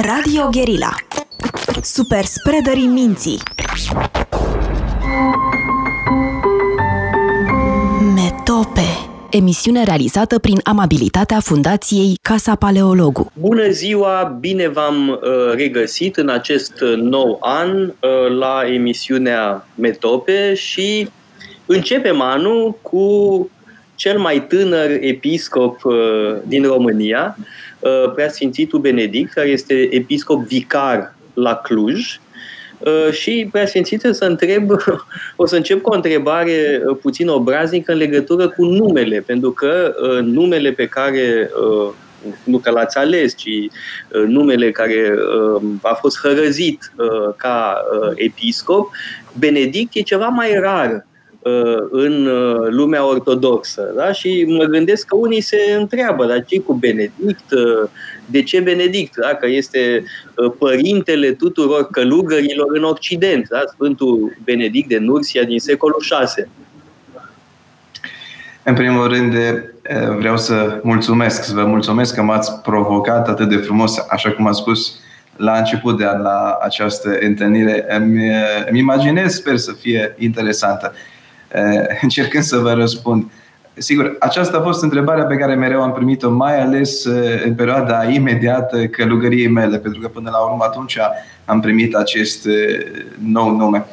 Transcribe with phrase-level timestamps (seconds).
[0.00, 0.94] Radio Guerilla.
[1.82, 3.38] Super spreaderii minții.
[8.14, 8.80] Metope.
[9.30, 13.30] Emisiune realizată prin amabilitatea Fundației Casa Paleologu.
[13.40, 15.18] Bună ziua, bine v-am uh,
[15.54, 17.92] regăsit în acest nou an uh,
[18.38, 21.08] la emisiunea Metope și
[21.66, 23.50] începem anul cu
[23.94, 25.94] cel mai tânăr episcop uh,
[26.46, 27.44] din România, uh,
[28.14, 32.20] preasfințitul Benedict, care este episcop vicar la Cluj.
[32.78, 34.70] Uh, și preasfințitul să întreb,
[35.36, 40.70] o să încep cu o întrebare puțin obraznică în legătură cu numele, pentru că numele
[40.70, 41.50] pe care
[42.44, 43.48] nu că l-ați ales, ci
[44.26, 45.14] numele care
[45.82, 46.92] a fost hărăzit
[47.36, 48.90] ca episcop,
[49.38, 51.17] Benedict e ceva mai rar Uh,
[51.90, 53.92] în uh, lumea ortodoxă.
[53.96, 54.12] Da?
[54.12, 57.52] Și mă gândesc că unii se întreabă, dar ce cu Benedict?
[57.52, 57.88] Uh,
[58.26, 59.14] de ce Benedict?
[59.16, 59.34] Da?
[59.34, 60.04] Că este
[60.58, 63.62] părintele tuturor călugărilor în Occident, da?
[63.72, 66.42] Sfântul Benedict de Nursia din secolul VI.
[68.62, 69.34] În primul rând,
[70.18, 74.52] vreau să mulțumesc, să vă mulțumesc că m-ați provocat atât de frumos, așa cum am
[74.52, 75.00] spus
[75.36, 77.84] la început de an la această întâlnire.
[77.88, 78.30] Îmi,
[78.68, 80.92] îmi imaginez, sper să fie interesantă.
[81.48, 83.30] Eh, încercând să vă răspund.
[83.74, 88.04] Sigur, aceasta a fost întrebarea pe care mereu am primit-o, mai ales eh, în perioada
[88.04, 90.98] imediată călugăriei mele, pentru că până la urmă atunci
[91.44, 92.54] am primit acest eh,
[93.18, 93.86] nou nume.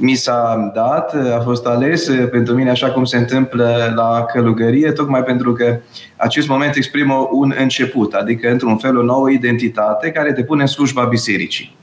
[0.00, 5.22] Mi s-a dat, a fost ales pentru mine așa cum se întâmplă la călugărie, tocmai
[5.22, 5.78] pentru că
[6.16, 10.66] acest moment exprimă un început, adică într-un fel o nouă identitate care te pune în
[10.66, 11.76] slujba bisericii.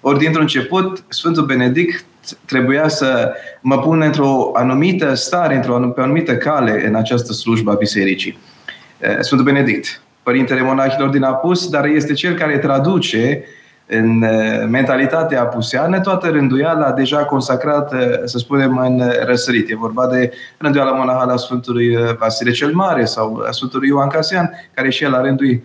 [0.00, 2.04] Ori dintr-un început, Sfântul Benedict
[2.44, 7.70] trebuia să mă pun într-o anumită stare, într-o pe o anumită cale în această slujbă
[7.70, 8.38] a bisericii.
[8.98, 13.44] Eh, Sfântul Benedict, Părintele monahilor din Apus, dar este cel care traduce
[13.86, 19.70] în eh, mentalitatea apuseană toată rânduiala deja consacrată, să spunem, în răsărit.
[19.70, 24.08] E vorba de rânduiala monahală a Sfântului eh, Vasile cel Mare sau a Sfântului Ioan
[24.08, 25.60] Casian, care și el la rândul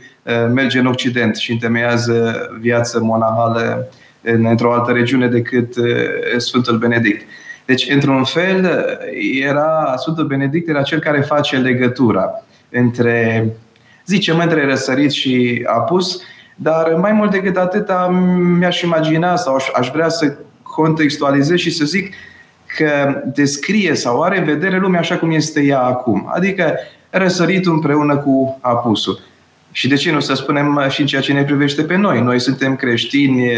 [0.53, 3.87] merge în Occident și întemeiază viață monahală
[4.23, 5.85] într-o altă regiune decât uh,
[6.37, 7.25] Sfântul Benedict.
[7.65, 8.85] Deci, într-un fel,
[9.41, 13.47] era, Sfântul Benedict era cel care face legătura între,
[14.05, 16.21] zicem, între răsărit și apus,
[16.55, 17.91] dar mai mult decât atât
[18.57, 22.13] mi-aș imagina sau aș, aș vrea să contextualizez și să zic
[22.77, 26.29] că descrie sau are în vedere lumea așa cum este ea acum.
[26.33, 26.75] Adică
[27.09, 29.19] răsăritul împreună cu apusul.
[29.75, 32.21] Și de ce nu să spunem și în ceea ce ne privește pe noi?
[32.21, 33.51] Noi suntem creștini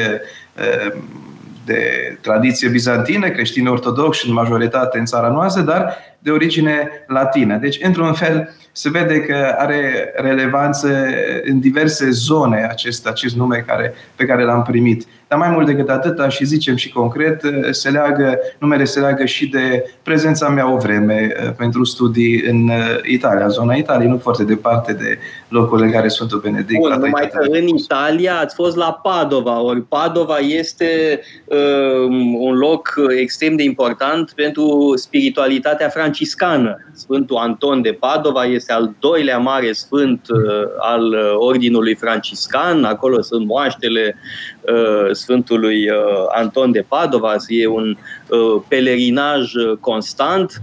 [1.66, 1.82] de
[2.22, 7.58] tradiție bizantină, creștini ortodoxi în majoritate în țara noastră, dar de origine latină.
[7.58, 11.08] Deci, într-un fel, se vede că are relevanță
[11.44, 15.06] în diverse zone acest, acest nume care, pe care l-am primit.
[15.36, 17.42] Dar mai mult decât atât, și zicem și concret,
[17.72, 22.68] se leagă, numele se leagă și de prezența mea o vreme uh, pentru studii în
[22.68, 27.30] uh, Italia, zona Italiei, nu foarte departe de locul în care Sfântul Benedict Bun, numai
[27.30, 32.08] că în Italia ați fost la Padova, ori Padova este uh,
[32.40, 36.78] un loc extrem de important pentru spiritualitatea franciscană.
[36.94, 40.40] Sfântul Anton de Padova este al doilea mare sfânt uh,
[40.80, 44.18] al uh, Ordinului Franciscan, acolo sunt moaștele
[44.62, 45.98] uh, Sfântului uh,
[46.32, 47.98] Anton de Padova, e un
[48.30, 50.62] uh, pelerinaj uh, constant.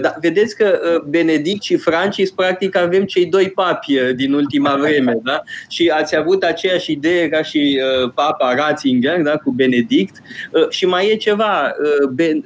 [0.00, 5.42] Dar vedeți că Benedict și Francis, practic, avem cei doi papi din ultima vreme, da?
[5.68, 7.80] Și ați avut aceeași idee ca și
[8.14, 9.36] Papa Ratzinger, da?
[9.36, 10.22] cu Benedict.
[10.68, 11.72] Și mai e ceva,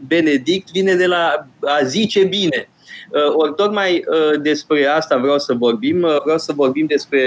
[0.06, 2.68] Benedict vine de la a zice bine.
[3.10, 6.02] Uh, ori tocmai uh, despre asta vreau să vorbim.
[6.02, 7.22] Uh, vreau să vorbim despre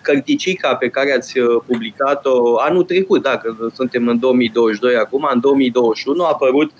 [0.00, 6.28] cărticica pe care ați publicat-o anul trecut, dacă suntem în 2022 acum, în 2021 a
[6.28, 6.70] apărut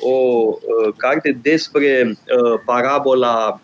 [0.00, 0.48] o
[0.96, 2.16] carte despre
[2.64, 3.60] parabola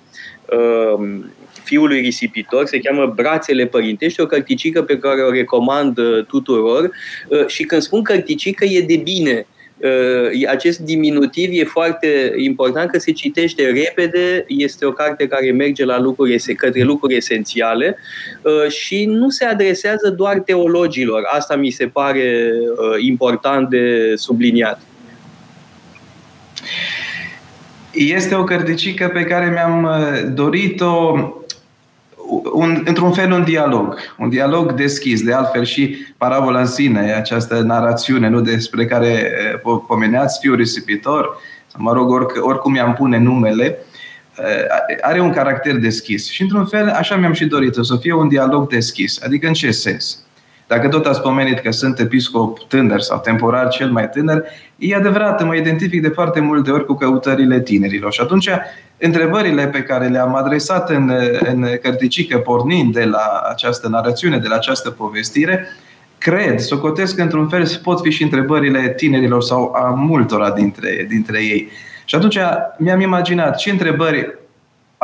[1.65, 6.91] fiului risipitor, se cheamă Brațele Părintești, o cărticică pe care o recomand tuturor
[7.47, 9.52] și când spun cărticică e de bine, Uh,
[10.49, 16.01] acest diminutiv e foarte important că se citește repede, este o carte care merge la
[16.01, 17.97] lucruri, către lucruri esențiale
[18.43, 21.23] uh, și nu se adresează doar teologilor.
[21.27, 24.81] Asta mi se pare uh, important de subliniat.
[27.91, 29.89] Este o cărticică pe care mi-am
[30.35, 31.17] dorit-o
[32.53, 37.61] un, într-un fel un dialog, un dialog deschis, de altfel și parabola în sine, această
[37.61, 39.33] narațiune nu despre care
[39.87, 41.37] pomeneați, fiul risipitor,
[41.67, 43.79] sau mă rog, oric, oricum i-am pune numele,
[45.01, 46.31] are un caracter deschis.
[46.31, 49.23] Și într-un fel, așa mi-am și dorit să fie un dialog deschis.
[49.25, 50.19] Adică în ce sens?
[50.73, 54.45] Dacă tot ați pomenit că sunt episcop tânăr sau temporar cel mai tânăr,
[54.77, 58.13] e adevărat, mă identific de foarte multe ori cu căutările tinerilor.
[58.13, 58.49] Și atunci,
[58.99, 64.55] întrebările pe care le-am adresat în, în cărticică, pornind de la această narațiune, de la
[64.55, 65.67] această povestire,
[66.19, 71.69] cred, socotesc într-un fel, pot fi și întrebările tinerilor sau a multora dintre, dintre ei.
[72.05, 72.39] Și atunci
[72.77, 74.39] mi-am imaginat ce întrebări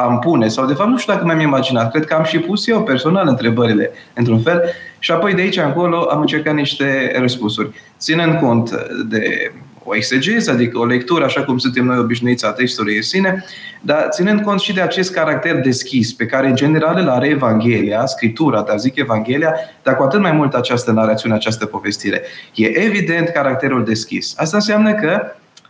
[0.06, 2.66] am pune, sau de fapt nu știu dacă mi-am imaginat, cred că am și pus
[2.66, 4.62] eu personal întrebările într-un fel
[4.98, 7.70] și apoi de aici încolo am încercat niște răspunsuri.
[7.98, 8.70] Ținând cont
[9.08, 9.52] de
[9.84, 13.44] o exegeză, adică o lectură, așa cum suntem noi obișnuiți a textului în sine,
[13.80, 18.06] dar ținând cont și de acest caracter deschis, pe care în general îl are Evanghelia,
[18.06, 22.22] Scriptura, dar zic Evanghelia, dar cu atât mai mult această narațiune, această povestire.
[22.54, 24.34] E evident caracterul deschis.
[24.36, 25.22] Asta înseamnă că,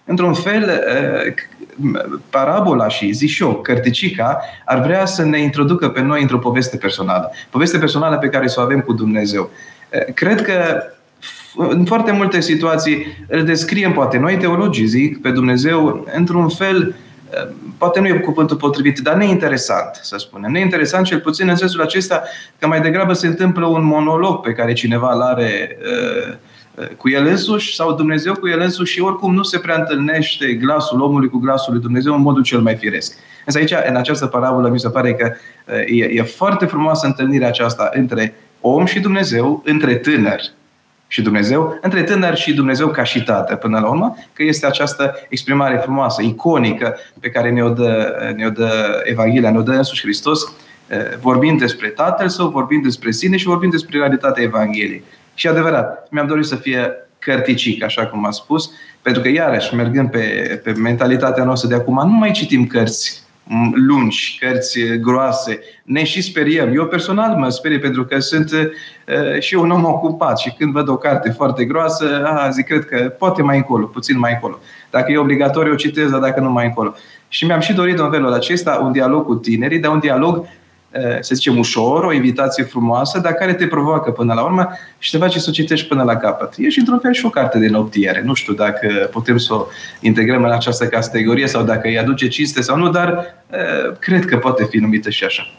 [0.04, 0.82] într-un fel,
[2.30, 6.76] parabola și, zic și eu, cărticica, ar vrea să ne introducă pe noi într-o poveste
[6.76, 7.30] personală.
[7.50, 9.50] Poveste personală pe care să o avem cu Dumnezeu.
[10.14, 10.82] Cred că
[11.56, 16.94] în foarte multe situații îl descriem, poate noi teologii zic, pe Dumnezeu într-un fel,
[17.78, 20.50] poate nu e cuvântul potrivit, dar neinteresant, să spunem.
[20.50, 22.22] Neinteresant cel puțin în sensul acesta
[22.58, 26.34] că mai degrabă se întâmplă un monolog pe care cineva îl are uh,
[26.96, 31.00] cu el însuși sau Dumnezeu cu el însuși și oricum nu se prea întâlnește glasul
[31.00, 33.14] omului cu glasul lui Dumnezeu în modul cel mai firesc.
[33.44, 35.32] Însă aici, în această parabolă, mi se pare că
[35.86, 40.40] e, e foarte frumoasă întâlnirea aceasta între om și Dumnezeu, între tânăr
[41.06, 45.14] și Dumnezeu, între tânăr și Dumnezeu ca și tată, până la urmă, că este această
[45.28, 50.52] exprimare frumoasă, iconică, pe care ne-o dă, ne-o dă Evanghelia, ne-o dă însuși Hristos,
[51.20, 55.02] vorbind despre Tatăl Său, vorbind despre sine și vorbind despre realitatea Evangheliei.
[55.38, 58.70] Și adevărat, mi-am dorit să fie cărticic, așa cum am spus,
[59.02, 63.22] pentru că, iarăși, mergând pe, pe mentalitatea noastră de acum, nu mai citim cărți
[63.74, 66.74] lungi, cărți groase, ne și speriem.
[66.74, 70.88] Eu personal mă sperie pentru că sunt uh, și un om ocupat și când văd
[70.88, 74.58] o carte foarte groasă, a, zic, cred că poate mai încolo, puțin mai încolo.
[74.90, 76.94] Dacă e obligatoriu, o citez, dar dacă nu mai încolo.
[77.28, 80.57] Și mi-am și dorit în felul acesta un dialog cu tinerii, dar un dialog Eh,
[81.20, 84.68] să zicem, ușor, o invitație frumoasă, dar care te provoacă până la urmă
[84.98, 86.52] și te face să o citești până la capăt.
[86.56, 88.22] E și într-un fel și o carte de noptiere.
[88.24, 89.66] Nu știu dacă putem să o
[90.00, 94.36] integrăm în această categorie sau dacă îi aduce cinste sau nu, dar eh, cred că
[94.36, 95.50] poate fi numită și așa.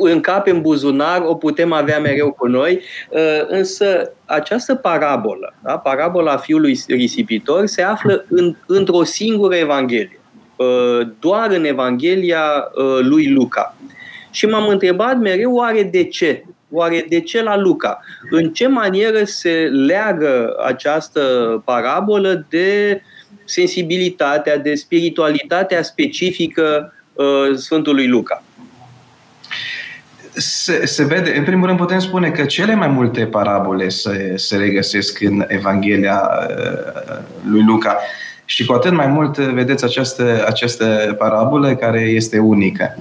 [0.00, 5.78] În cap, în buzunar, o putem avea mereu cu noi, eh, însă această parabolă, da?
[5.78, 10.21] parabola fiului risipitor, se află în, într-o singură Evanghelie
[11.18, 12.70] doar în Evanghelia
[13.00, 13.76] lui Luca.
[14.30, 16.44] Și m-am întrebat mereu, oare de ce?
[16.70, 18.00] Oare de ce la Luca?
[18.30, 19.50] În ce manieră se
[19.86, 21.20] leagă această
[21.64, 23.02] parabolă de
[23.44, 28.42] sensibilitatea, de spiritualitatea specifică uh, Sfântului Luca?
[30.34, 34.56] Se, se vede, în primul rând putem spune că cele mai multe parabole se, se
[34.56, 37.18] regăsesc în Evanghelia uh,
[37.50, 37.98] lui Luca.
[38.44, 42.96] Și cu atât mai mult vedeți această, această parabolă care este unică.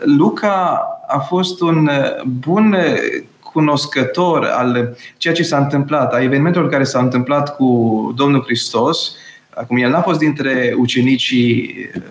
[0.00, 3.22] Luca a fost un uh, bun uh,
[3.52, 9.16] cunoscător al ceea ce s-a întâmplat, a evenimentelor care s-au întâmplat cu Domnul Hristos.
[9.54, 12.02] Acum, el n-a fost dintre ucenicii uh,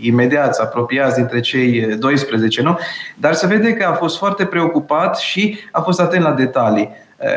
[0.00, 2.78] imediați, apropiați dintre cei 12, nu?
[3.16, 6.88] Dar se vede că a fost foarte preocupat și a fost atent la detalii.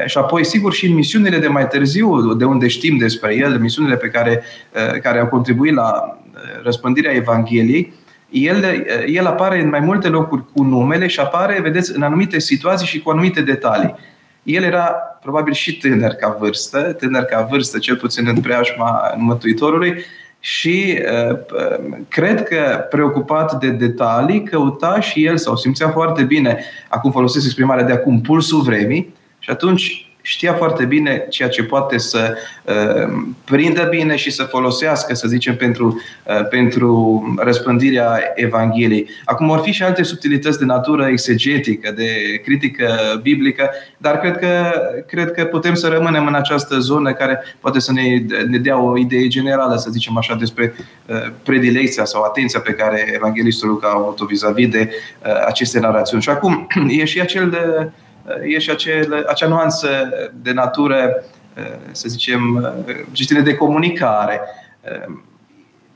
[0.05, 3.95] Și apoi, sigur, și în misiunile de mai târziu, de unde știm despre el, misiunile
[3.95, 4.43] pe care,
[5.01, 6.17] care au contribuit la
[6.63, 7.93] răspândirea Evangheliei,
[8.29, 12.87] el, el apare în mai multe locuri cu numele și apare, vedeți, în anumite situații
[12.87, 13.95] și cu anumite detalii.
[14.43, 14.83] El era
[15.21, 20.03] probabil și tânăr ca vârstă, tânăr ca vârstă, cel puțin în preajma Mântuitorului,
[20.43, 20.99] și
[21.31, 21.37] uh,
[22.07, 27.83] cred că preocupat de detalii, căuta și el sau simțea foarte bine, acum folosesc exprimarea
[27.83, 33.87] de acum, pulsul vremii, și atunci știa foarte bine ceea ce poate să uh, prindă
[33.89, 39.09] bine și să folosească, să zicem, pentru, uh, pentru răspândirea Evangheliei.
[39.25, 44.71] Acum vor fi și alte subtilități de natură exegetică, de critică biblică, dar cred că,
[45.07, 48.97] cred că putem să rămânem în această zonă care poate să ne, ne dea o
[48.97, 50.73] idee generală, să zicem așa, despre
[51.05, 54.89] uh, predilecția sau atenția pe care Evanghelistul Luca a avut-o vis-a-vis de
[55.25, 56.23] uh, aceste narațiuni.
[56.23, 56.67] Și acum
[56.99, 57.91] e și acel de
[58.43, 59.87] e și acele, acea nuanță
[60.41, 61.23] de natură,
[61.91, 62.73] să zicem,
[63.11, 64.41] ce de comunicare.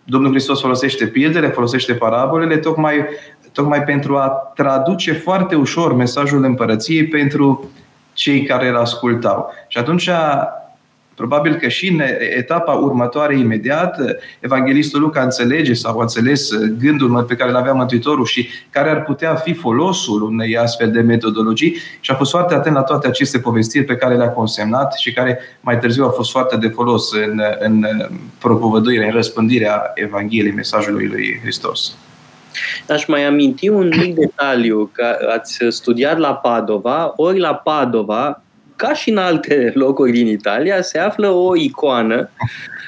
[0.03, 3.05] Domnul Hristos folosește pildele, folosește parabolele, tocmai,
[3.51, 7.70] tocmai pentru a traduce foarte ușor mesajul împărăției pentru
[8.13, 9.53] cei care îl ascultau.
[9.67, 10.10] Și atunci
[11.15, 12.01] Probabil că și în
[12.38, 13.98] etapa următoare imediat,
[14.39, 19.03] Evanghelistul Luca înțelege sau a înțeles gândul pe care îl avea Mântuitorul și care ar
[19.03, 23.39] putea fi folosul unei astfel de metodologii și a fost foarte atent la toate aceste
[23.39, 27.41] povestiri pe care le-a consemnat și care mai târziu au fost foarte de folos în,
[27.60, 27.86] în
[28.39, 31.95] propovăduirea, în răspândirea Evangheliei, mesajului lui Hristos.
[32.89, 38.41] Aș mai aminti un mic detaliu, că ați studiat la Padova, ori la Padova,
[38.75, 42.29] ca și în alte locuri din Italia, se află o icoană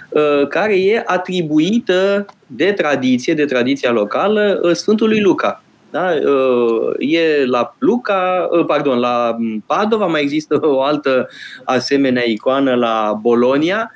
[0.10, 5.62] uh, care e atribuită de tradiție, de tradiția locală, uh, Sfântului Luca.
[5.92, 6.14] Da?
[6.26, 11.30] Uh, e la Luca, pardon, la Padova mai există o altă
[11.64, 13.92] asemenea icoană la Bolonia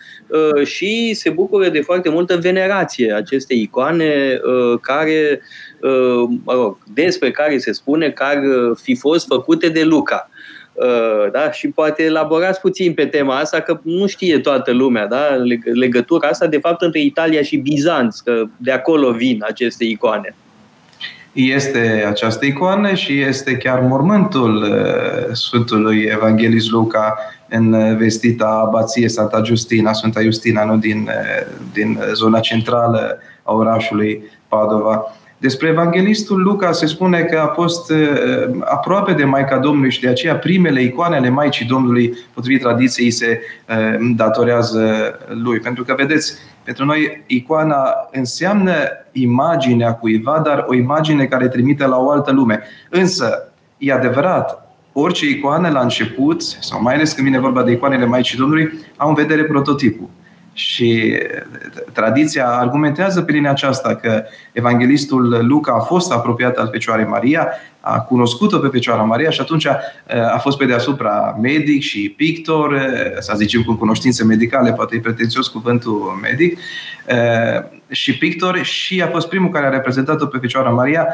[0.64, 4.40] și se bucură de foarte multă venerație aceste icoane
[4.82, 5.42] care,
[6.44, 8.42] mă rog, despre care se spune că ar
[8.82, 10.31] fi fost făcute de Luca.
[10.86, 11.52] Uh, da?
[11.52, 15.28] și poate elaborați puțin pe tema asta, că nu știe toată lumea da?
[15.74, 20.36] legătura asta, de fapt, între Italia și Bizanț, că de acolo vin aceste icoane.
[21.34, 27.18] Este această icoană și este chiar mormântul uh, Sfântului Evanghelist Luca
[27.50, 34.24] în vestita abație Santa Justina, Sfânta Justina, nu din, uh, din zona centrală a orașului
[34.48, 35.16] Padova.
[35.42, 37.98] Despre evanghelistul Luca se spune că a fost uh,
[38.60, 43.42] aproape de Maica Domnului și de aceea primele icoane ale Maicii Domnului, potrivit tradiției, se
[43.70, 45.60] uh, datorează lui.
[45.60, 46.34] Pentru că, vedeți,
[46.64, 48.74] pentru noi icoana înseamnă
[49.12, 52.64] imaginea cuiva, dar o imagine care trimite la o altă lume.
[52.90, 58.06] Însă, e adevărat, orice icoană la început, sau mai ales când vine vorba de icoanele
[58.06, 60.10] Maicii Domnului, au în vedere prototipul.
[60.54, 61.18] Și
[61.92, 67.48] tradiția argumentează pe linia aceasta că evanghelistul Luca a fost apropiat al Fecioarei Maria,
[67.80, 69.66] a cunoscut-o pe Fecioara Maria și atunci
[70.34, 72.82] a fost pe deasupra medic și pictor,
[73.20, 76.60] să zicem cu cunoștințe medicale, poate e pretențios cuvântul medic,
[77.90, 81.08] și pictor și a fost primul care a reprezentat-o pe Fecioara Maria,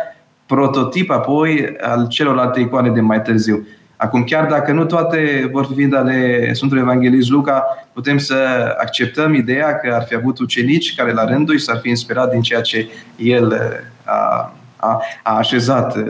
[0.46, 3.68] prototip apoi al celorlalte icoane de mai târziu.
[3.98, 7.64] Acum, chiar dacă nu toate vor fi ale Sfântului Evanghelist Luca,
[7.94, 8.36] putem să
[8.80, 12.42] acceptăm ideea că ar fi avut ucenici care la rândul i s-ar fi inspirat din
[12.42, 16.04] ceea ce el uh, a, a, a așezat uh,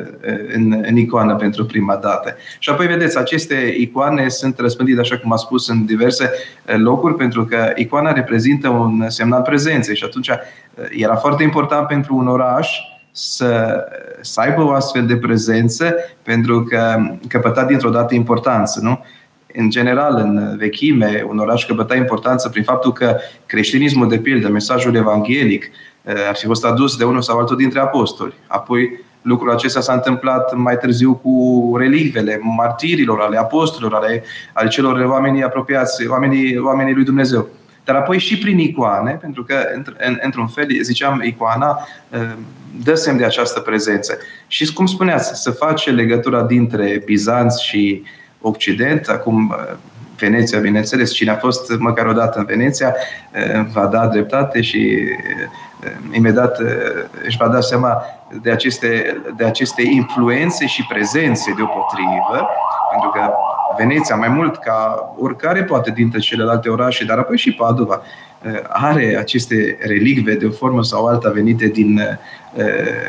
[0.54, 2.36] în, în icoană pentru prima dată.
[2.60, 7.16] Și apoi, vedeți, aceste icoane sunt răspândite, așa cum a spus, în diverse uh, locuri,
[7.16, 10.30] pentru că icoana reprezintă un semnal prezenței și atunci
[10.90, 12.80] era foarte important pentru un oraș
[13.18, 13.84] să,
[14.22, 16.98] să aibă o astfel de prezență pentru că
[17.28, 19.06] căpăta dintr-o dată importanță, nu?
[19.54, 24.96] În general, în vechime, un oraș căpăta importanță prin faptul că creștinismul, de pildă, mesajul
[24.96, 25.64] evanghelic,
[26.04, 28.34] eh, ar fi fost adus de unul sau altul dintre apostoli.
[28.48, 35.00] Apoi, lucrul acesta s-a întâmplat mai târziu cu relicvele martirilor, ale apostolilor, ale, ale celor
[35.00, 37.48] oamenii apropiați, oamenii, oamenii lui Dumnezeu
[37.88, 39.56] dar apoi și prin icoane, pentru că,
[40.22, 42.34] într-un fel, ziceam, icoana uh,
[42.84, 44.18] dă semn de această prezență.
[44.48, 48.04] Și cum spuneați, să face legătura dintre Bizanț și
[48.42, 49.76] Occident, acum uh,
[50.18, 55.00] Veneția, bineînțeles, cine a fost măcar o dată în Veneția uh, va da dreptate și
[56.12, 56.58] imediat
[57.26, 58.02] își va da seama
[58.42, 62.48] de aceste, de aceste influențe și prezențe deopotrivă,
[62.92, 63.32] pentru că
[63.78, 68.02] Veneția, mai mult ca oricare poate dintre celelalte orașe, dar apoi și Padova,
[68.42, 72.66] eh, are aceste relicve de o formă sau alta venite din eh,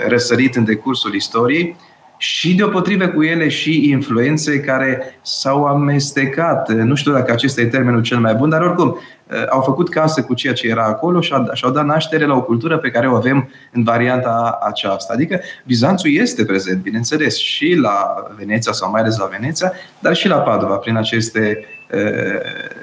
[0.08, 1.76] răsărit în decursul istoriei
[2.18, 6.72] și deopotrivă cu ele și influențe care s-au amestecat.
[6.72, 10.22] Nu știu dacă acesta e termenul cel mai bun, dar oricum uh, au făcut casă
[10.22, 11.32] cu ceea ce era acolo și
[11.62, 15.12] au dat naștere la o cultură pe care o avem în varianta aceasta.
[15.12, 20.28] Adică Bizanțul este prezent, bineînțeles, și la Veneția sau mai ales la Veneția, dar și
[20.28, 22.40] la Padova, prin aceste uh,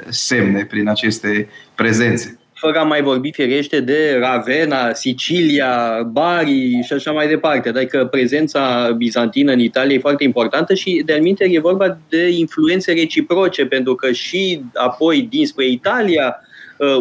[0.09, 7.11] semne, prin aceste prezențe fără a mai vorbi firește de Ravenna, Sicilia, Bari și așa
[7.11, 7.69] mai departe.
[7.69, 12.93] Adică prezența bizantină în Italia e foarte importantă și de alminte e vorba de influențe
[12.93, 16.44] reciproce, pentru că și apoi dinspre Italia uh,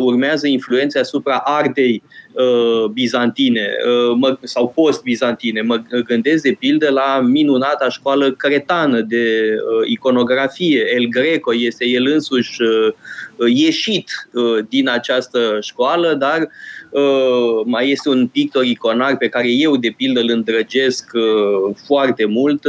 [0.01, 2.03] urmează influențe asupra artei
[2.33, 3.69] uh, bizantine
[4.21, 5.61] uh, sau post-bizantine.
[5.61, 10.85] Mă gândesc de pildă la minunata școală cretană de iconografie.
[10.95, 12.61] El Greco este el însuși
[13.37, 16.49] Uh, ieșit uh, din această școală, dar
[16.91, 21.11] uh, mai este un pictor iconar pe care eu, de pildă, îl îndrăgesc
[21.87, 22.63] foarte mult,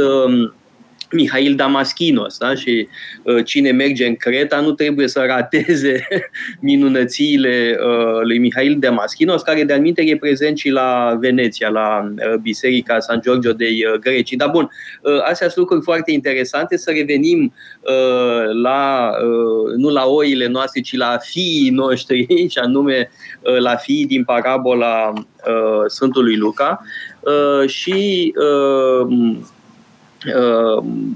[1.16, 2.38] Mihail Damaschinos.
[2.38, 2.54] Da?
[2.54, 2.88] Și
[3.22, 6.08] uh, cine merge în Creta nu trebuie să rateze
[6.70, 13.00] minunățiile uh, lui Mihail Damaschinos, care de-al e prezent și la Veneția, la uh, Biserica
[13.00, 14.32] San Giorgio dei uh, Greci.
[14.32, 14.70] Dar bun,
[15.02, 16.76] uh, astea sunt lucruri foarte interesante.
[16.76, 23.10] Să revenim uh, la, uh, nu la oile noastre, ci la fiii noștri, și anume
[23.40, 26.80] uh, la fiii din parabola uh, Sfântului Luca.
[27.20, 29.36] Uh, și uh, Uh,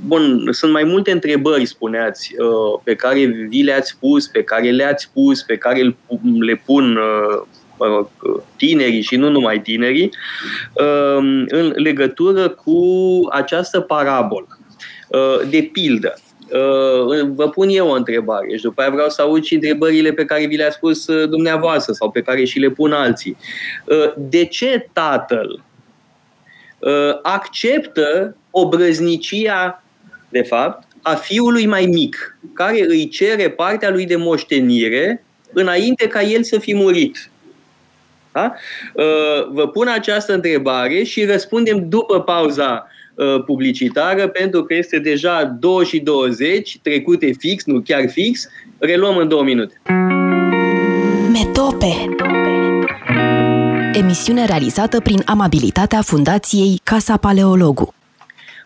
[0.06, 5.10] bun, sunt mai multe întrebări, spuneați, uh, pe care vi le-ați pus, pe care le-ați
[5.12, 5.96] pus, pe care
[6.40, 8.06] le pun uh,
[8.56, 10.10] tinerii și nu numai tinerii,
[11.48, 12.80] în legătură cu
[13.30, 14.58] această parabolă.
[15.50, 16.14] De pildă,
[17.34, 20.46] vă pun eu o întrebare și după aia vreau să aud și întrebările pe care
[20.46, 23.36] vi le-a spus dumneavoastră sau pe care și le pun alții.
[24.16, 25.62] De ce tatăl
[27.22, 29.82] acceptă obrăznicia,
[30.28, 36.22] de fapt, a fiului mai mic, care îi cere partea lui de moștenire înainte ca
[36.22, 37.30] el să fi murit.
[38.32, 38.54] Da?
[38.94, 45.56] Uh, vă pun această întrebare și răspundem după pauza uh, publicitară, pentru că este deja
[45.60, 48.48] 2 și 20, trecute fix, nu chiar fix.
[48.78, 49.80] Reluăm în două minute.
[51.32, 52.14] Metope
[54.00, 57.94] Emisiune realizată prin amabilitatea Fundației Casa Paleologu.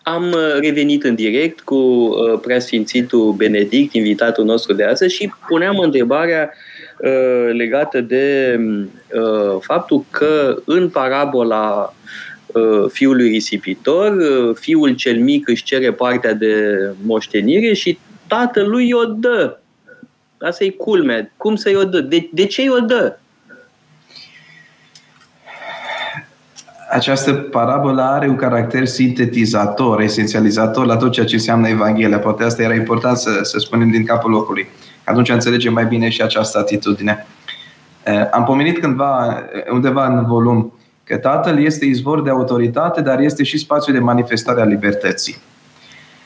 [0.02, 5.78] Am uh, revenit în direct cu uh, preasfințitul Benedict, invitatul nostru de astăzi, și puneam
[5.78, 6.52] întrebarea
[6.98, 8.58] uh, legată de
[9.60, 11.94] faptul că în parabola
[12.88, 14.16] fiului risipitor,
[14.54, 16.54] fiul cel mic își cere partea de
[17.02, 19.58] moștenire și tatălui o dă.
[20.38, 21.32] Asta e culmea.
[21.36, 22.00] Cum să-i o dă?
[22.00, 23.16] De, de ce i-o dă?
[26.94, 32.18] Această parabolă are un caracter sintetizator, esențializator la tot ceea ce înseamnă Evanghelia.
[32.18, 34.66] Poate asta era important să, să spunem din capul locului.
[35.04, 37.26] Atunci înțelegem mai bine și această atitudine.
[38.04, 40.72] Eh, am pomenit cândva, undeva în volum,
[41.04, 45.36] că Tatăl este izvor de autoritate, dar este și spațiu de manifestare a libertății.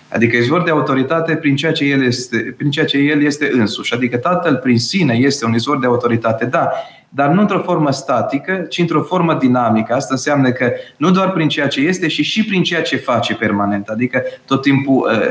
[0.08, 3.94] Adică izvor de autoritate prin ceea ce el este, prin ceea ce el este însuși.
[3.94, 6.70] Adică Tatăl prin sine este un izvor de autoritate, da,
[7.08, 9.94] dar nu într-o formă statică, ci într-o formă dinamică.
[9.94, 13.34] Asta înseamnă că nu doar prin ceea ce este, ci și prin ceea ce face
[13.34, 13.88] permanent.
[13.88, 15.28] Adică tot timpul uh,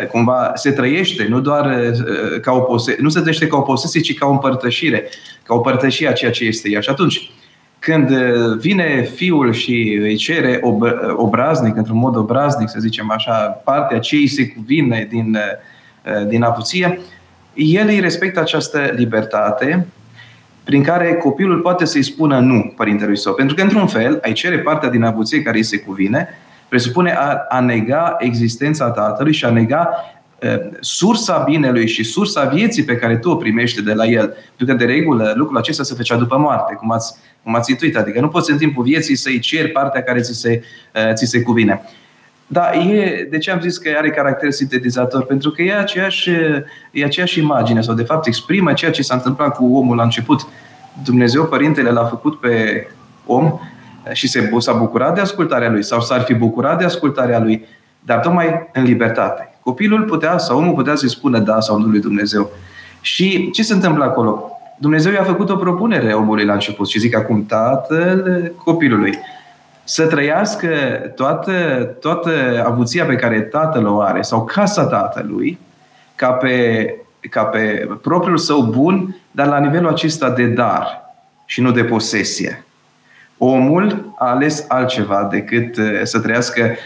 [0.00, 3.60] uh, cumva se trăiește, nu doar uh, ca o pose- nu se trăiește ca o
[3.60, 5.08] posesie, ci ca o împărtășire,
[5.42, 6.80] ca o părtășie a ceea ce este ea.
[6.80, 7.30] Și atunci,
[7.80, 8.08] când
[8.58, 13.32] vine fiul și îi cere ob- obraznic, într-un mod obraznic, să zicem așa,
[13.64, 15.38] partea ce îi se cuvine din,
[16.28, 17.00] din avuție,
[17.54, 19.86] el îi respectă această libertate
[20.64, 23.32] prin care copilul poate să-i spună nu părintelui său.
[23.32, 26.28] Pentru că, într-un fel, ai cere partea din avuție care îi se cuvine,
[26.68, 29.90] presupune a, a nega existența tatălui și a nega
[30.80, 34.36] sursa binelui și sursa vieții pe care tu o primești de la el.
[34.56, 37.96] Pentru că, de regulă, lucrul acesta se făcea după moarte, cum ați, cum ați intuit.
[37.96, 40.62] Adică nu poți în timpul vieții să-i ceri partea care ți se,
[41.14, 41.82] ți se cuvine.
[42.46, 45.24] Da, e, de ce am zis că are caracter sintetizator?
[45.24, 46.30] Pentru că e aceeași,
[46.92, 50.46] e aceeași imagine sau de fapt exprimă ceea ce s-a întâmplat cu omul la început.
[51.04, 52.86] Dumnezeu, Părintele, l-a făcut pe
[53.26, 53.60] om
[54.12, 57.66] și se, s-a bucurat de ascultarea lui sau s-ar fi bucurat de ascultarea lui,
[58.00, 59.54] dar tocmai în libertate.
[59.70, 62.50] Copilul putea sau omul putea să-i spună da sau nu lui Dumnezeu.
[63.00, 64.50] Și ce se întâmplă acolo?
[64.78, 69.18] Dumnezeu i-a făcut o propunere omului la început și zic acum tatăl copilului
[69.84, 70.68] să trăiască
[71.14, 71.52] toată,
[72.00, 72.30] toată
[72.66, 75.58] avuția pe care tatăl o are sau casa tatălui
[76.14, 76.94] ca pe,
[77.30, 81.12] ca pe propriul său bun, dar la nivelul acesta de dar
[81.44, 82.64] și nu de posesie.
[83.38, 86.76] Omul a ales altceva decât eh, să trăiască eh,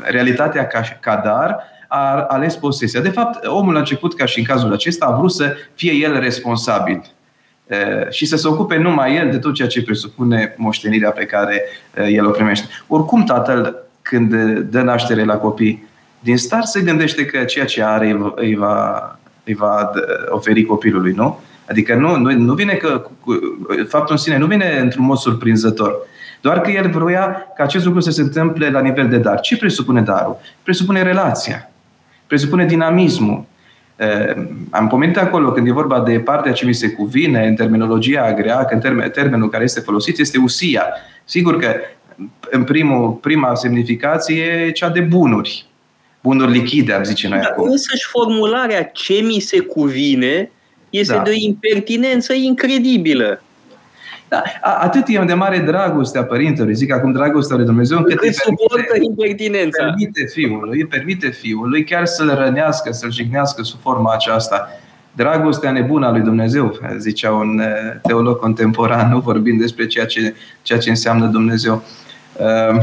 [0.00, 3.00] realitatea ca, ca dar, a ales posesia.
[3.00, 6.20] De fapt, omul a început, ca și în cazul acesta, a vrut să fie el
[6.20, 7.02] responsabil
[8.10, 11.62] și să se ocupe numai el de tot ceea ce presupune moștenirea pe care
[12.08, 12.66] el o primește.
[12.86, 15.88] Oricum, tatăl, când dă naștere la copii,
[16.20, 19.90] din start se gândește că ceea ce are îi va, îi va
[20.28, 21.40] oferi copilului, nu?
[21.68, 23.06] Adică nu, nu, nu vine că
[23.88, 25.94] faptul în sine nu vine într-un mod surprinzător.
[26.42, 29.40] Doar că el vroia ca acest lucru să se întâmple la nivel de dar.
[29.40, 30.36] Ce presupune darul?
[30.62, 31.70] Presupune relația.
[32.26, 33.44] Presupune dinamismul.
[33.96, 38.32] Ehm, am pomenit acolo, când e vorba de partea ce mi se cuvine, în terminologia
[38.34, 40.86] greacă, în termen, termenul care este folosit, este usia.
[41.24, 41.74] Sigur că
[42.50, 45.66] în primul, prima semnificație e cea de bunuri.
[46.22, 47.70] Bunuri lichide, am zice noi Dar acum.
[47.70, 50.50] Însăși formularea ce mi se cuvine
[50.90, 51.22] este da.
[51.22, 53.42] de o impertinență incredibilă.
[54.32, 58.96] Da, atât e de mare dragostea părintelui, zic acum dragostea lui Dumnezeu, încât îi suportă
[59.00, 59.84] impertinența.
[59.84, 64.68] Permite fiului, îi permite fiului chiar să-l rănească, să-l jignească sub forma aceasta.
[65.12, 70.34] Dragostea nebună a lui Dumnezeu, zicea un eh, teolog contemporan, nu vorbind despre ceea ce,
[70.62, 71.82] ceea ce înseamnă Dumnezeu.
[72.36, 72.80] Uh,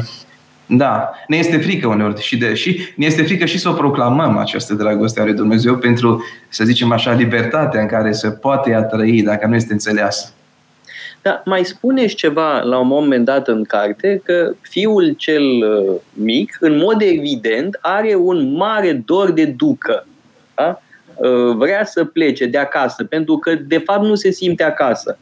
[0.66, 4.38] da, ne este frică uneori și, de, și ne este frică și să o proclamăm
[4.38, 8.84] această dragoste a lui Dumnezeu pentru, să zicem așa, libertatea în care se poate a
[8.84, 10.34] trăi dacă nu este înțeleasă.
[11.22, 16.58] Da, mai spuneți ceva la un moment dat în carte că fiul cel uh, mic,
[16.60, 20.08] în mod evident, are un mare dor de ducă.
[20.56, 20.82] Da?
[21.16, 25.18] Uh, vrea să plece de acasă, pentru că de fapt nu se simte acasă.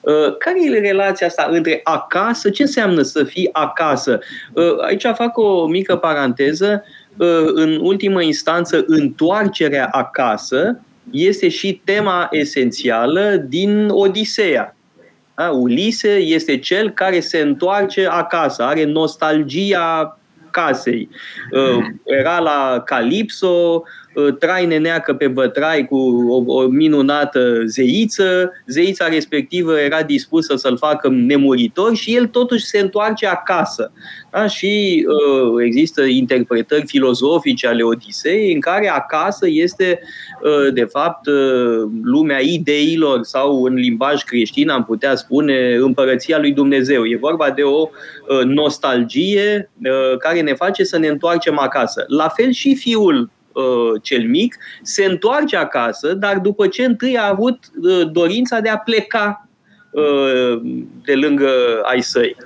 [0.00, 2.50] Uh, care e relația asta între acasă?
[2.50, 4.18] Ce înseamnă să fii acasă?
[4.52, 6.84] Uh, aici fac o mică paranteză.
[7.16, 14.75] Uh, în ultimă instanță, întoarcerea acasă este și tema esențială din Odiseea.
[15.36, 15.50] Da?
[15.50, 20.18] Ulise este cel care se întoarce acasă, are nostalgia
[20.50, 21.08] casei.
[22.04, 23.84] Era la Calipso,
[24.16, 25.96] Uh, trai neneacă pe bătrai cu
[26.28, 32.78] o, o minunată zeiță, zeița respectivă era dispusă să-l facă nemuritor și el totuși se
[32.78, 33.92] întoarce acasă.
[34.30, 34.46] Da?
[34.46, 40.08] Și uh, există interpretări filozofice ale Odisei în care acasă este uh,
[40.72, 47.04] de fapt uh, lumea ideilor sau în limbaj creștin am putea spune împărăția lui Dumnezeu.
[47.04, 47.88] E vorba de o
[48.28, 52.04] uh, nostalgie uh, care ne face să ne întoarcem acasă.
[52.06, 57.28] La fel și fiul uh, cel mic, se întoarce acasă, dar după ce întâi a
[57.28, 59.48] avut uh, dorința de a pleca
[59.90, 60.60] uh,
[61.04, 61.50] de lângă
[61.82, 62.36] ai săi.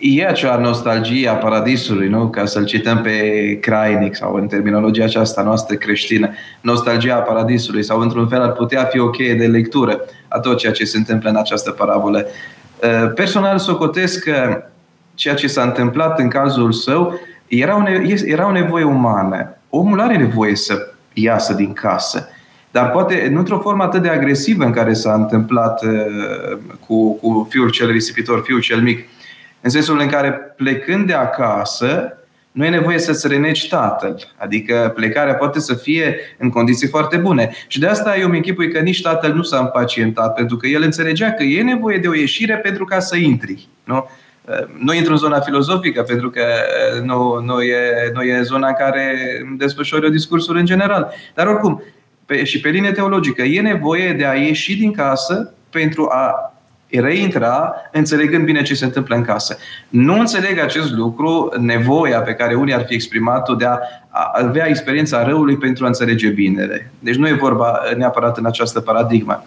[0.00, 2.28] E acea nostalgie a paradisului, nu?
[2.28, 6.30] Ca să-l cităm pe Crainic sau în terminologia aceasta noastră creștină.
[6.60, 10.58] Nostalgia a paradisului sau într-un fel ar putea fi o cheie de lectură a tot
[10.58, 12.26] ceea ce se întâmplă în această parabolă.
[12.82, 14.62] Uh, personal socotesc că
[15.14, 17.82] ceea ce s-a întâmplat în cazul său era o,
[18.24, 19.56] era o nevoie umană.
[19.70, 22.28] Omul are nevoie să iasă din casă.
[22.70, 27.46] Dar poate nu într-o formă atât de agresivă în care s-a întâmplat uh, cu, cu
[27.50, 29.08] fiul cel risipitor, fiul cel mic.
[29.60, 32.12] În sensul în care plecând de acasă,
[32.52, 34.32] nu e nevoie să-ți renegi tatăl.
[34.36, 37.50] Adică plecarea poate să fie în condiții foarte bune.
[37.66, 40.82] Și de asta eu mi închipui că nici tatăl nu s-a impacientat, pentru că el
[40.82, 43.68] înțelegea că e nevoie de o ieșire pentru ca să intri.
[43.84, 44.08] Nu?
[44.78, 46.44] Nu intru în zona filozofică, pentru că
[47.02, 49.16] nu, nu, e, nu e zona în care
[49.56, 51.12] desfășori o discursul în general.
[51.34, 51.82] Dar oricum,
[52.26, 56.52] pe, și pe linie teologică, e nevoie de a ieși din casă pentru a
[56.90, 59.56] reintra înțelegând bine ce se întâmplă în casă.
[59.88, 63.78] Nu înțeleg acest lucru, nevoia pe care unii ar fi exprimat-o de a
[64.32, 66.90] avea experiența răului pentru a înțelege binele.
[66.98, 69.44] Deci nu e vorba neapărat în această paradigmă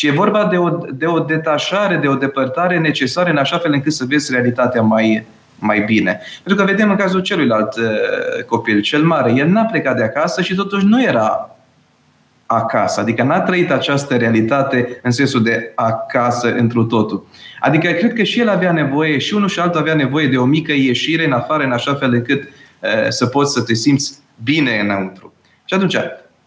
[0.00, 3.72] ci e vorba de o, de o detașare, de o depărtare necesară în așa fel
[3.72, 5.26] încât să vezi realitatea mai,
[5.58, 6.20] mai bine.
[6.42, 10.42] Pentru că vedem în cazul celuilalt uh, copil, cel mare, el n-a plecat de acasă
[10.42, 11.56] și totuși nu era
[12.52, 13.00] acasă.
[13.00, 17.26] Adică n-a trăit această realitate în sensul de acasă întru totul.
[17.60, 20.44] Adică cred că și el avea nevoie, și unul și altul avea nevoie de o
[20.44, 24.78] mică ieșire în afară, în așa fel încât uh, să poți să te simți bine
[24.82, 25.32] înăuntru.
[25.64, 25.96] Și atunci,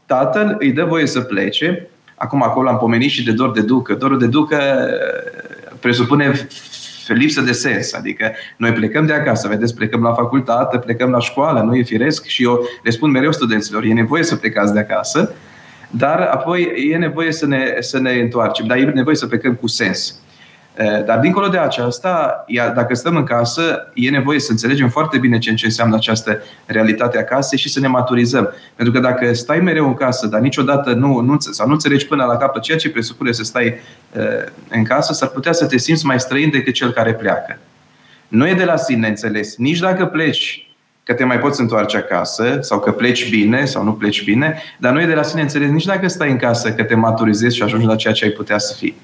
[0.05, 1.87] tatăl îi dă voie să plece,
[2.23, 3.93] Acum acolo am pomenit și de dor de ducă.
[3.93, 6.47] Dorul de ducă eh, presupune
[7.07, 7.93] lipsă de sens.
[7.93, 12.25] Adică noi plecăm de acasă, vedeți, plecăm la facultate, plecăm la școală, nu e firesc
[12.25, 15.33] și eu le spun mereu studenților, e nevoie să plecați de acasă,
[15.97, 19.67] dar apoi e nevoie să ne, să ne întoarcem, dar e nevoie să plecăm cu
[19.67, 20.17] sens.
[21.05, 25.55] Dar dincolo de aceasta, dacă stăm în casă, e nevoie să înțelegem foarte bine ce,
[25.63, 28.53] înseamnă această realitate a casei și să ne maturizăm.
[28.75, 32.25] Pentru că dacă stai mereu în casă, dar niciodată nu, nu, sau nu înțelegi până
[32.25, 33.75] la capăt ceea ce presupune să stai
[34.69, 37.57] în casă, s-ar putea să te simți mai străin decât cel care pleacă.
[38.27, 39.55] Nu e de la sine înțeles.
[39.57, 40.67] Nici dacă pleci
[41.03, 44.93] că te mai poți întoarce acasă sau că pleci bine sau nu pleci bine, dar
[44.93, 47.63] nu e de la sine înțeles nici dacă stai în casă că te maturizezi și
[47.63, 48.95] ajungi la ceea ce ai putea să fii.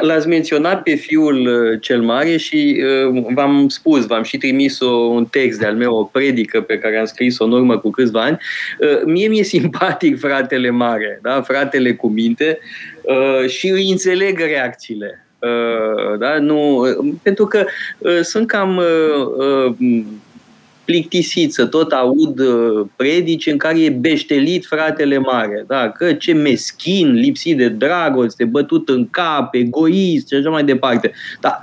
[0.00, 4.90] L-ați menționat pe fiul uh, cel mare și uh, v-am spus, v-am și trimis o,
[4.90, 8.38] un text de-al meu, o predică pe care am scris-o în urmă cu câțiva ani.
[8.78, 11.42] Uh, mie mi-e simpatic fratele mare, da?
[11.42, 12.58] fratele cu minte
[13.46, 15.23] și îi înțeleg reacțiile.
[16.18, 16.38] Da?
[16.38, 16.86] Nu,
[17.22, 17.64] pentru că
[18.22, 18.80] sunt cam
[20.84, 25.64] plictisit să tot aud uh, predici în care e beștelit fratele mare.
[25.66, 25.90] Da?
[25.90, 31.12] Că ce meschin, lipsit de dragoste, bătut în cap, egoist și așa mai departe.
[31.40, 31.60] Da,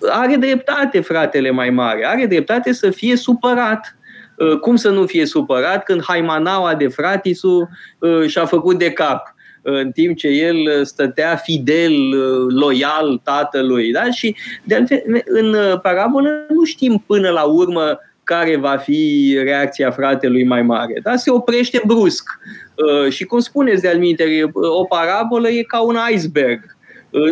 [0.00, 3.96] are dreptate fratele mai mare, are dreptate să fie supărat.
[4.36, 9.31] Uh, cum să nu fie supărat când haimanaua de fratisu uh, și-a făcut de cap?
[9.62, 11.92] În timp ce el stătea fidel,
[12.48, 13.92] loial tatălui.
[13.92, 14.10] Da?
[14.10, 20.44] Și de altfel, în parabolă nu știm până la urmă care va fi reacția fratelui
[20.44, 21.00] mai mare.
[21.02, 21.16] Da?
[21.16, 22.28] Se oprește brusc.
[23.10, 24.00] Și cum spuneți de-al
[24.54, 26.76] o parabolă e ca un iceberg.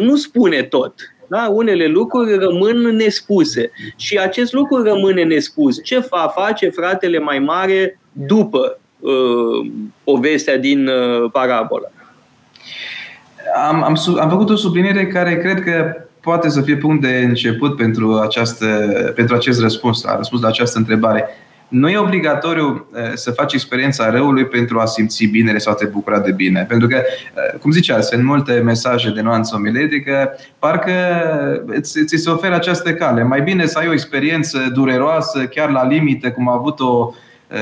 [0.00, 0.94] Nu spune tot.
[1.28, 1.48] Da?
[1.52, 3.70] Unele lucruri rămân nespuse.
[3.96, 5.82] Și acest lucru rămâne nespus.
[5.84, 9.70] Ce va face fratele mai mare după uh,
[10.04, 11.92] povestea din uh, parabolă?
[13.68, 17.76] Am, am, am făcut o subliniere care cred că poate să fie punct de început
[17.76, 18.66] pentru, această,
[19.14, 21.28] pentru acest răspuns, a răspuns la această întrebare.
[21.68, 25.86] Nu e obligatoriu uh, să faci experiența răului pentru a simți binele sau a te
[25.86, 26.64] bucura de bine.
[26.68, 30.92] Pentru că, uh, cum zicea, sunt multe mesaje de nuanță omiletică, parcă
[31.80, 33.22] ți, ți se oferă această cale.
[33.22, 37.14] Mai bine să ai o experiență dureroasă, chiar la limită, cum a avut-o uh,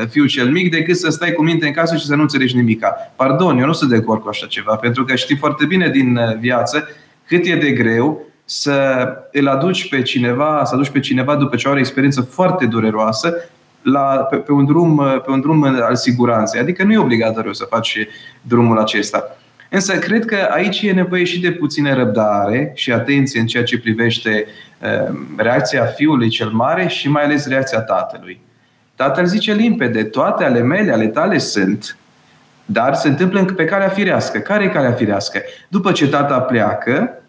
[0.08, 3.12] fiul cel mic, decât să stai cu minte în casă și să nu înțelegi nimica.
[3.16, 6.20] Pardon, eu nu sunt de acord cu așa ceva, pentru că știi foarte bine din
[6.40, 6.88] viață
[7.26, 11.68] cât e de greu să îl aduci pe cineva, să aduci pe cineva după ce
[11.68, 13.34] are o experiență foarte dureroasă,
[13.82, 16.60] la, pe, pe, un drum, pe un drum al siguranței.
[16.60, 17.98] Adică nu e obligatoriu să faci
[18.42, 19.36] drumul acesta.
[19.70, 23.78] Însă cred că aici e nevoie și de puțină răbdare și atenție în ceea ce
[23.78, 24.46] privește
[24.82, 28.40] uh, reacția fiului cel mare și mai ales reacția tatălui.
[28.98, 31.96] Tatăl zice limpede, toate ale mele, ale tale sunt,
[32.64, 34.38] dar se întâmplă pe calea firească.
[34.38, 35.42] Care e calea firească?
[35.68, 37.22] După ce tata pleacă,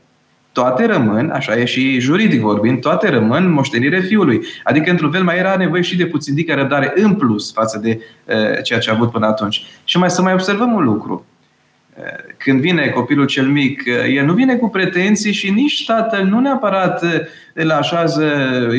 [0.51, 4.41] toate rămân, așa e și juridic vorbind, toate rămân moștenire fiului.
[4.63, 7.99] Adică, într-un fel, mai era nevoie și de puțin dică răbdare în plus față de
[8.25, 9.65] uh, ceea ce a avut până atunci.
[9.83, 11.25] Și mai să mai observăm un lucru.
[11.97, 12.03] Uh,
[12.37, 16.39] când vine copilul cel mic, uh, el nu vine cu pretenții și nici tatăl nu
[16.39, 17.19] neapărat uh,
[17.53, 18.25] îl așează,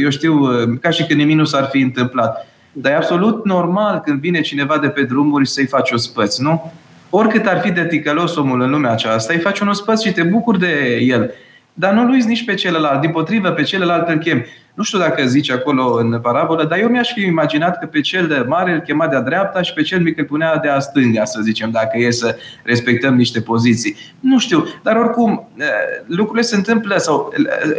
[0.03, 2.44] eu știu, uh, ca și când nimic nu s-ar fi întâmplat.
[2.73, 6.73] Dar e absolut normal când vine cineva de pe drumuri să-i faci o spăț, nu?
[7.11, 10.23] Oricât ar fi de ticălos omul în lumea aceasta, îi faci un ospăț și te
[10.23, 11.35] bucuri de el.
[11.73, 14.45] Dar nu-l uiți nici pe celălalt, din potrivă, pe celălalt îl chem.
[14.75, 18.27] Nu știu dacă zice acolo în parabolă, dar eu mi-aș fi imaginat că pe cel
[18.27, 21.41] de mare îl chema de-a dreapta și pe cel mic îl punea de-a stânga, să
[21.43, 23.97] zicem, dacă e să respectăm niște poziții.
[24.21, 25.49] Nu știu, dar oricum,
[26.07, 27.33] lucrurile se întâmplă sau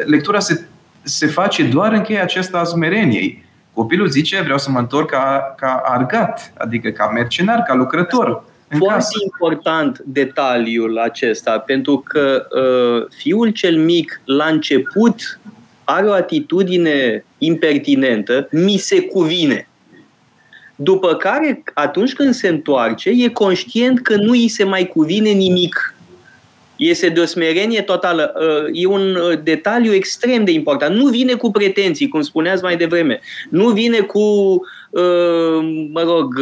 [0.06, 0.66] lectura se,
[1.02, 3.50] se face doar în cheia acesta a smereniei.
[3.74, 8.44] Copilul zice, vreau să mă întorc ca, ca argat, adică ca mercenar, ca lucrător.
[8.78, 9.18] Foarte casă.
[9.24, 15.40] important detaliul acesta, pentru că uh, fiul cel mic la început
[15.84, 19.68] are o atitudine impertinentă, mi se cuvine.
[20.76, 25.91] După care, atunci când se întoarce, e conștient că nu îi se mai cuvine nimic.
[26.82, 28.34] Este de o smerenie totală.
[28.36, 30.96] Uh, e un uh, detaliu extrem de important.
[30.96, 33.20] Nu vine cu pretenții, cum spuneați mai devreme.
[33.50, 34.20] Nu vine cu,
[34.89, 36.39] uh, mă rog,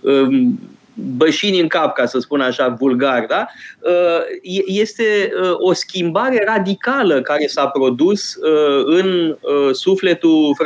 [0.00, 0.58] um,
[0.94, 3.46] bășini în cap, ca să spun așa vulgar, da?
[3.80, 9.36] Uh, este uh, o schimbare radicală care s-a produs uh, în
[9.72, 10.56] sufletul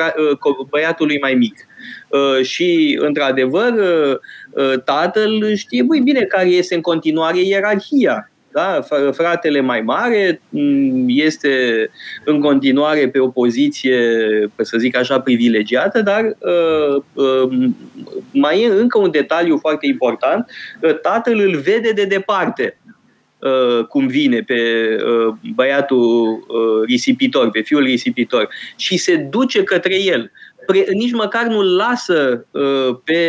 [0.71, 1.67] băiatului mai mic.
[2.43, 3.73] Și, într-adevăr,
[4.85, 8.81] tatăl știe băi bine care este în continuare ierarhia da?
[9.13, 11.51] Fratele mai mare mm, este
[12.25, 13.99] în continuare pe o poziție,
[14.57, 17.69] să zic așa, privilegiată, dar uh, uh,
[18.33, 20.51] mai e încă un detaliu foarte important.
[21.03, 22.79] Tatăl îl vede de departe
[23.39, 24.57] uh, cum vine pe
[25.55, 26.47] băiatul
[26.87, 30.31] risipitor, pe fiul risipitor și se duce către el
[30.67, 33.23] pre, nici măcar nu lasă uh, pe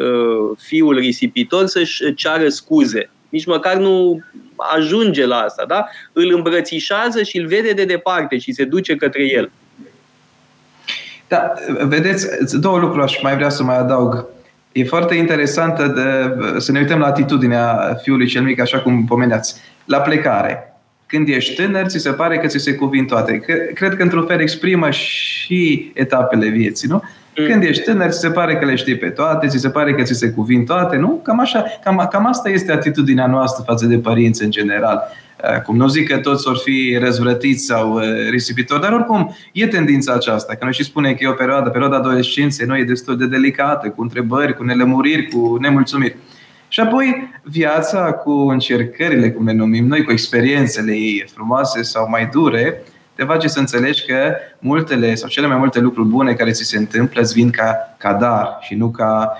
[0.00, 3.10] uh, fiul risipitor să-și ceară scuze.
[3.28, 4.22] Nici măcar nu
[4.56, 5.86] ajunge la asta, da?
[6.12, 9.50] Îl îmbrățișează și îl vede de departe și se duce către el.
[11.28, 14.26] Da, vedeți, două lucruri aș mai vrea să mai adaug.
[14.72, 19.60] E foarte interesantă de, să ne uităm la atitudinea fiului cel mic, așa cum pomeneați.
[19.84, 20.74] La plecare.
[21.06, 23.38] Când ești tânăr, ți se pare că ți se cuvin toate.
[23.74, 27.02] Cred că, într-un fel, exprimă și etapele vieții, nu?
[27.36, 27.46] Mm.
[27.46, 30.02] Când ești tânăr, ți se pare că le știi pe toate, ți se pare că
[30.02, 31.20] ți se cuvin toate, nu?
[31.22, 35.02] Cam, așa, cam, cam asta este atitudinea noastră față de părinți în general.
[35.42, 39.66] Uh, cum nu zic că toți or fi răzvrătiți sau uh, risipitori, dar oricum e
[39.66, 43.16] tendința aceasta, că noi și spunem că e o perioadă, perioada adolescenței, noi e destul
[43.16, 46.16] de delicată, cu întrebări, cu nelămuriri, cu nemulțumiri.
[46.68, 52.28] Și apoi viața cu încercările, cum le numim noi, cu experiențele ei frumoase sau mai
[52.32, 52.82] dure,
[53.14, 56.76] te face să înțelegi că multele sau cele mai multe lucruri bune care ți se
[56.76, 59.36] întâmplă îți vin ca, ca dar și nu ca,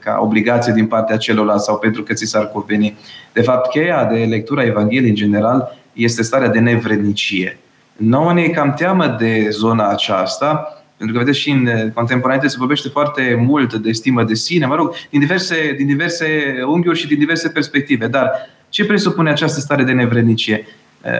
[0.00, 2.96] ca obligație din partea celorlalți sau pentru că ți s-ar conveni.
[3.32, 7.58] De fapt, cheia de lectura Evangheliei în general este starea de nevrednicie.
[7.96, 12.88] Nouă ne cam teamă de zona aceasta, pentru că, vedeți, și în contemporanite se vorbește
[12.88, 16.26] foarte mult de stimă de sine, mă rog, din diverse, din diverse
[16.66, 18.06] unghiuri și din diverse perspective.
[18.06, 18.32] Dar
[18.68, 20.66] Ce presupune această stare de nevrednicie?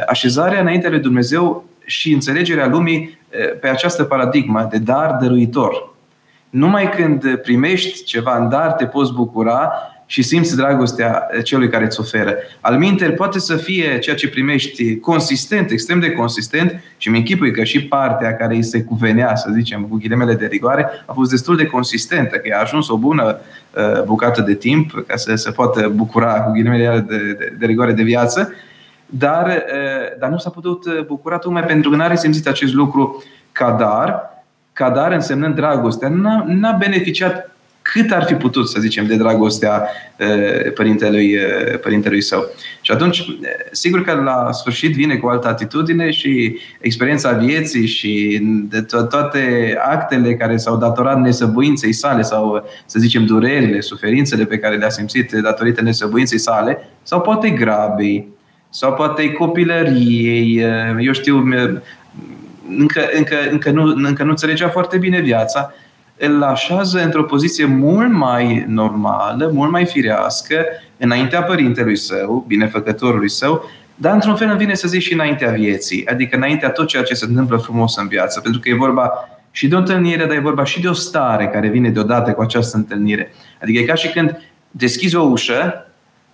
[0.09, 3.19] Așezarea înaintea lui Dumnezeu și înțelegerea lumii
[3.61, 5.95] pe această paradigmă de dar dăruitor.
[6.51, 9.73] Numai când primești ceva în dar te poți bucura
[10.07, 12.35] și simți dragostea celui care îți oferă.
[12.61, 17.53] Al minter poate să fie ceea ce primești consistent, extrem de consistent și mi închipui
[17.53, 21.31] că și partea care îi se cuvenea, să zicem, cu ghilimele de rigoare, a fost
[21.31, 23.39] destul de consistentă, că a ajuns o bună
[23.71, 27.93] uh, bucată de timp ca să se poată bucura cu ghilimele de, de, de rigoare
[27.93, 28.57] de viață, dar, uh,
[29.07, 29.65] dar
[30.31, 34.31] nu s-a putut bucura tocmai pentru că n-a resimțit acest lucru ca dar,
[34.73, 36.09] ca dar însemnând dragostea.
[36.09, 37.51] N-a, n-a beneficiat
[37.93, 39.89] cât ar fi putut, să zicem, de dragostea
[40.75, 41.37] părintelui,
[41.83, 42.45] părintelui său.
[42.81, 43.25] Și atunci,
[43.73, 49.09] sigur că la sfârșit vine cu o altă atitudine și experiența vieții și de to-
[49.09, 54.91] toate actele care s-au datorat nesăbuinței sale sau, să zicem, durerile, suferințele pe care le-a
[54.91, 58.29] simțit datorită nesăbuinței sale, sau poate grabei,
[58.77, 60.65] sau poate copilăriei,
[61.01, 61.37] eu știu,
[62.79, 65.73] încă, încă, încă, nu, încă nu înțelegea foarte bine viața,
[66.17, 70.65] îl așează într-o poziție mult mai normală, mult mai firească,
[70.97, 76.07] înaintea părintelui său, binefăcătorului său, dar într-un fel îmi vine să zic și înaintea vieții,
[76.07, 79.11] adică înaintea tot ceea ce se întâmplă frumos în viață, pentru că e vorba
[79.51, 82.41] și de o întâlnire, dar e vorba și de o stare care vine deodată cu
[82.41, 83.33] această întâlnire.
[83.63, 85.86] Adică e ca și când deschizi o ușă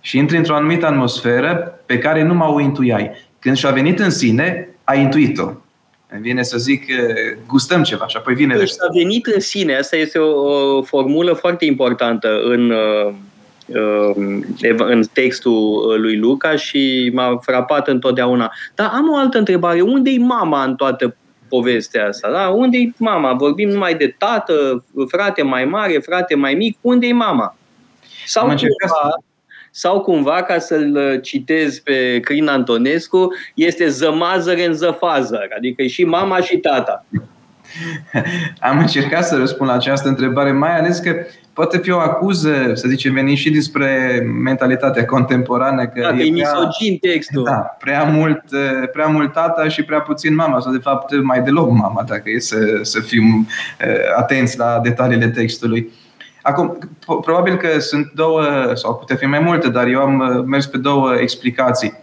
[0.05, 3.11] și intri într-o anumită atmosferă pe care nu mai o intuiai.
[3.39, 5.51] Când și-a venit în sine, ai intuit-o.
[6.09, 6.85] Îmi vine să zic,
[7.47, 8.55] gustăm ceva și apoi vine...
[8.57, 12.73] Deci a venit în sine, asta este o, o formulă foarte importantă în,
[14.77, 18.51] în textul lui Luca și m-a frapat întotdeauna.
[18.75, 19.81] Dar am o altă întrebare.
[19.81, 21.15] Unde e mama în toată
[21.47, 22.31] povestea asta?
[22.31, 22.47] Da?
[22.47, 23.33] Unde e mama?
[23.33, 26.77] Vorbim numai de tată, frate mai mare, frate mai mic.
[26.81, 27.55] Unde e mama?
[28.25, 29.23] Sau cumva,
[29.75, 36.03] sau cumva, ca să-l uh, citez pe Crin Antonescu, este zămazăre în zăfazăr, adică și
[36.03, 37.05] mama și tata.
[38.69, 41.15] Am încercat să răspund la această întrebare, mai ales că
[41.53, 45.87] poate fi o acuză, să zicem, venind și despre mentalitatea contemporană.
[45.87, 47.43] Că da, e, e misogin textul.
[47.43, 51.41] Da, prea mult, uh, prea mult tata și prea puțin mama, sau de fapt mai
[51.41, 53.47] deloc mama, dacă e să, să fim
[53.85, 55.91] uh, atenți la detaliile textului.
[56.43, 56.77] Acum,
[57.21, 60.77] probabil că sunt două, sau putea fi mai multe, dar eu am uh, mers pe
[60.77, 61.93] două explicații.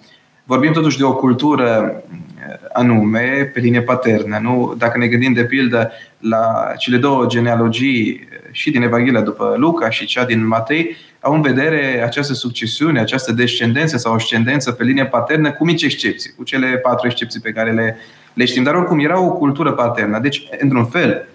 [0.44, 4.38] Vorbim totuși de o cultură uh, anume, pe linie paternă.
[4.42, 4.74] Nu?
[4.78, 9.90] Dacă ne gândim de pildă la cele două genealogii, uh, și din Evanghelia după Luca
[9.90, 15.06] și cea din Matei, au în vedere această succesiune, această descendență sau ascendență pe linie
[15.06, 17.96] paternă, cu mici excepții, cu cele patru excepții pe care le,
[18.34, 18.62] le știm.
[18.62, 20.18] Dar oricum era o cultură paternă.
[20.18, 21.28] Deci, într-un fel,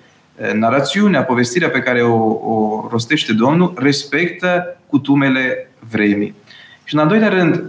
[0.53, 6.35] narațiunea, povestirea pe care o, o rostește Domnul respectă cutumele vremii.
[6.83, 7.63] Și în al doilea rând,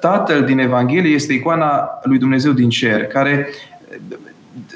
[0.00, 3.48] Tatăl din Evanghelie este icoana lui Dumnezeu din cer, care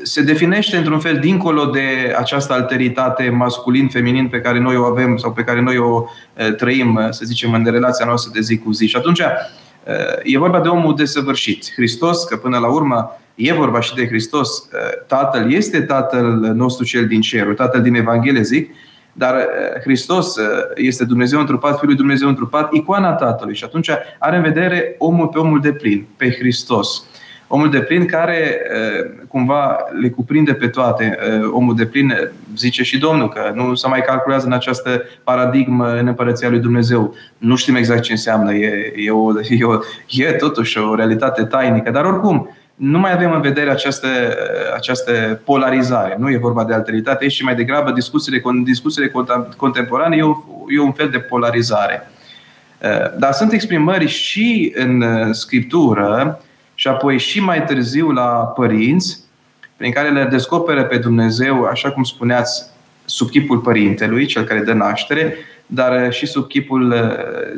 [0.03, 5.33] se definește într-un fel dincolo de această alteritate masculin-feminin pe care noi o avem sau
[5.33, 6.05] pe care noi o
[6.57, 8.87] trăim, să zicem, în relația noastră de zi cu zi.
[8.87, 9.21] Și atunci
[10.23, 11.73] e vorba de omul desăvârșit.
[11.75, 14.69] Hristos, că până la urmă e vorba și de Hristos,
[15.07, 18.71] Tatăl este Tatăl nostru cel din cer, Tatăl din Evanghelie, zic,
[19.13, 19.49] dar
[19.83, 20.37] Hristos
[20.75, 23.55] este Dumnezeu întrupat, Fiul lui Dumnezeu întrupat, icoana Tatălui.
[23.55, 27.05] Și atunci are în vedere omul pe omul de plin, pe Hristos.
[27.47, 28.63] Omul de plin care
[29.29, 31.19] cumva le cuprinde pe toate.
[31.51, 36.07] Omul de plin, zice și Domnul, că nu se mai calculează în această paradigmă în
[36.07, 37.15] împărăția lui Dumnezeu.
[37.39, 38.53] Nu știm exact ce înseamnă.
[38.55, 41.91] E, e, o, e, o, e totuși o realitate tainică.
[41.91, 44.09] Dar oricum, nu mai avem în vedere această,
[44.75, 46.17] această polarizare.
[46.19, 49.13] Nu e vorba de alteritate, și mai degrabă discuțiile, discuțiile
[49.57, 50.37] contemporane e, o,
[50.69, 52.11] e un fel de polarizare.
[53.19, 56.41] Dar sunt exprimări și în Scriptură
[56.75, 59.19] și apoi și mai târziu la părinți,
[59.77, 62.65] prin care le descoperă pe Dumnezeu, așa cum spuneați,
[63.05, 65.35] sub chipul părintelui, cel care dă naștere,
[65.71, 66.95] dar și sub chipul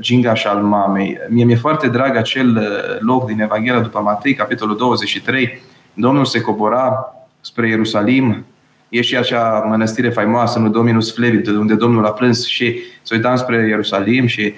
[0.01, 1.19] gingaș al mamei.
[1.29, 2.69] Mie mi-e foarte drag acel
[3.01, 5.63] loc din Evanghelia după Matei, capitolul 23.
[5.95, 8.45] Domnul se cobora spre Ierusalim,
[8.89, 13.37] e și acea mănăstire faimoasă, nu Dominus Flevit, unde Domnul a plâns și se uitam
[13.37, 14.55] spre Ierusalim și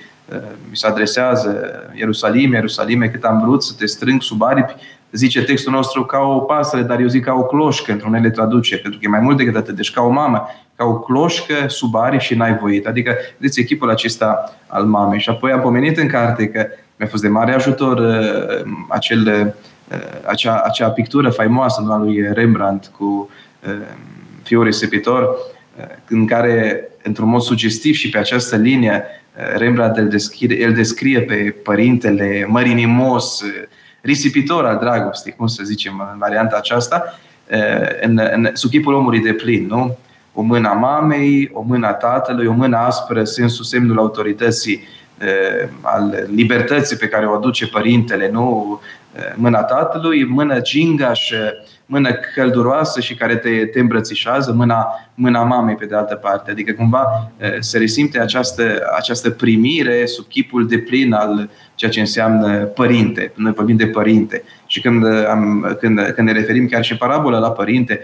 [0.71, 4.75] mi se adresează Ierusalim, Ierusalime, cât am vrut să te strâng sub aripi,
[5.13, 8.79] zice textul nostru ca o pasăre, dar eu zic ca o cloșcă, într-un ele traduce,
[8.79, 10.47] pentru că e mai mult decât atât, deci ca o mamă,
[10.77, 12.87] ca o cloșcă sub aripi și n-ai voit.
[12.87, 15.21] Adică, vedeți, echipul acesta al mamei.
[15.21, 19.53] Și apoi am pomenit în carte că mi-a fost de mare ajutor uh, acel,
[19.91, 23.31] uh, acea, acea pictură faimoasă a lui Rembrandt cu
[23.67, 23.75] uh,
[24.43, 25.37] fiul risipitor,
[26.09, 29.05] în care, într-un mod sugestiv și pe această linie,
[29.57, 33.45] Rembrandt îl descrie, îl descrie pe părintele mărinimos,
[34.03, 37.19] risipitor al dragostei, cum să zicem în varianta aceasta,
[38.01, 39.99] în, în, sub chipul omului de plin, nu?
[40.35, 44.83] O mână a mamei, o mână a tatălui, o mână aspră, sensul semnul autorității,
[45.81, 48.81] al libertății pe care o aduce părintele, nu?
[49.35, 51.55] Mâna tatălui, mână gingașă,
[51.87, 56.51] mână călduroasă și care te, te îmbrățișează, mâna, mâna mamei pe de altă parte.
[56.51, 58.63] Adică cumva se resimte această,
[58.97, 63.33] această primire sub chipul de plin al ceea ce înseamnă părinte.
[63.35, 64.43] Noi vorbim de părinte.
[64.67, 68.01] Și când, am, când, când ne referim chiar și parabola la părinte,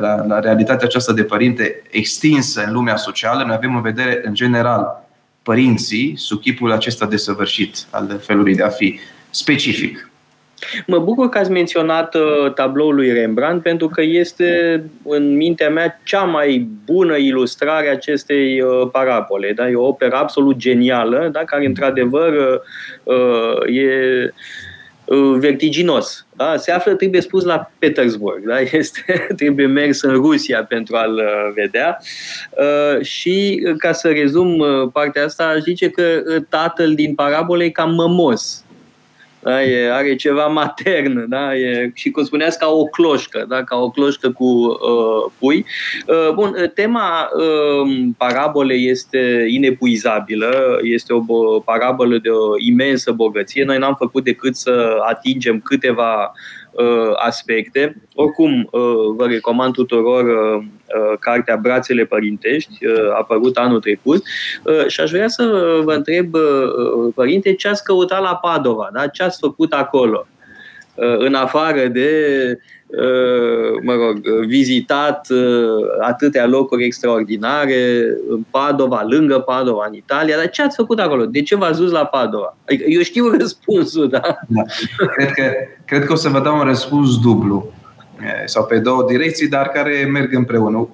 [0.00, 4.34] la, la realitatea aceasta de părinte extinsă în lumea socială, noi avem în vedere, în
[4.34, 5.06] general,
[5.42, 9.00] părinții sub chipul acesta desăvârșit al felului de a fi
[9.30, 10.11] specific.
[10.86, 16.00] Mă bucur că ați menționat uh, tabloul lui Rembrandt pentru că este în mintea mea
[16.04, 19.52] cea mai bună ilustrare a acestei uh, parabole.
[19.52, 19.68] Da?
[19.68, 21.44] E o operă absolut genială, da?
[21.44, 22.60] care într-adevăr
[23.02, 24.32] uh, e
[25.38, 26.26] vertiginos.
[26.36, 26.56] Da?
[26.56, 28.46] Se află, trebuie spus, la Petersburg.
[28.46, 28.60] Da?
[28.72, 31.20] Este, trebuie mers în Rusia pentru a-l
[31.54, 31.98] vedea.
[33.02, 38.64] Și ca să rezum partea asta, aș zice că tatăl din parabole e cam mămos.
[39.42, 39.62] Da?
[39.62, 41.56] E, are ceva matern, da?
[41.56, 43.64] e, și cum spuneați, ca o cloșcă, da?
[43.64, 45.64] ca o cloșcă cu uh, pui.
[46.06, 53.64] Uh, bun, tema uh, parabole este inepuizabilă, este o parabolă de o imensă bogăție.
[53.64, 56.61] Noi n-am făcut decât să atingem câteva uh,
[57.16, 58.02] aspecte.
[58.14, 58.82] Oricum, uh,
[59.16, 64.22] vă recomand tuturor uh, uh, cartea Brațele Părintești, uh, apărut anul trecut,
[64.64, 65.44] uh, și aș vrea să
[65.84, 69.06] vă întreb, uh, părinte, ce ați căutat la Padova, da?
[69.06, 70.26] ce ați făcut acolo?
[70.94, 72.08] Uh, în afară de
[72.98, 80.50] Uh, mă rog, vizitat uh, atâtea locuri extraordinare în Padova, lângă Padova, în Italia, dar
[80.50, 81.26] ce ați făcut acolo?
[81.26, 82.56] De ce v-ați dus la Padova?
[82.66, 84.20] Adică eu știu răspunsul, da?
[84.46, 84.62] da.
[85.16, 85.42] Cred, că,
[85.84, 87.72] cred că o să vă dau un răspuns dublu
[88.44, 90.88] sau pe două direcții, dar care merg împreună.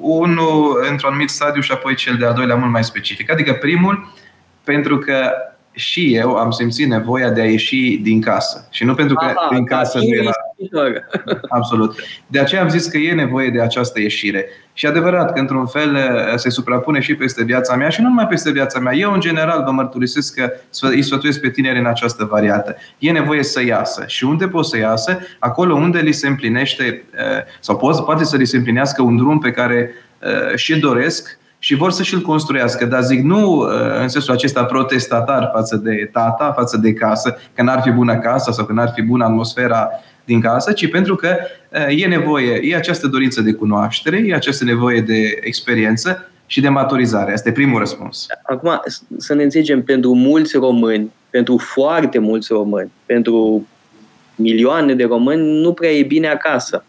[0.00, 3.30] Unul într-un anumit stadiu și apoi cel de-al doilea mult mai specific.
[3.30, 4.12] Adică primul,
[4.64, 5.30] pentru că
[5.76, 8.68] și eu am simțit nevoia de a ieși din casă.
[8.70, 10.30] Și nu pentru că Aha, din casă nu era...
[11.58, 11.96] Absolut.
[12.26, 14.46] De aceea am zis că e nevoie de această ieșire.
[14.72, 15.96] Și adevărat că, într-un fel,
[16.36, 18.94] se suprapune și peste viața mea și nu numai peste viața mea.
[18.94, 22.76] Eu, în general, vă mărturisesc că îi sfătuiesc pe tineri în această variantă.
[22.98, 24.04] E nevoie să iasă.
[24.06, 25.18] Și unde pot să iasă?
[25.38, 27.04] Acolo unde li se împlinește,
[27.60, 29.90] sau poate să li se împlinească un drum pe care
[30.54, 32.84] și doresc, și vor să și-l construiască.
[32.84, 33.68] Dar zic, nu uh,
[34.00, 38.52] în sensul acesta protestatar față de tata, față de casă, că n-ar fi bună casa
[38.52, 39.88] sau că n-ar fi bună atmosfera
[40.24, 41.36] din casă, ci pentru că
[41.72, 46.68] uh, e nevoie, e această dorință de cunoaștere, e această nevoie de experiență și de
[46.68, 47.32] maturizare.
[47.32, 48.26] Asta e primul răspuns.
[48.42, 48.80] Acum,
[49.16, 53.66] să ne înțelegem, pentru mulți români, pentru foarte mulți români, pentru
[54.34, 56.84] milioane de români, nu prea e bine acasă.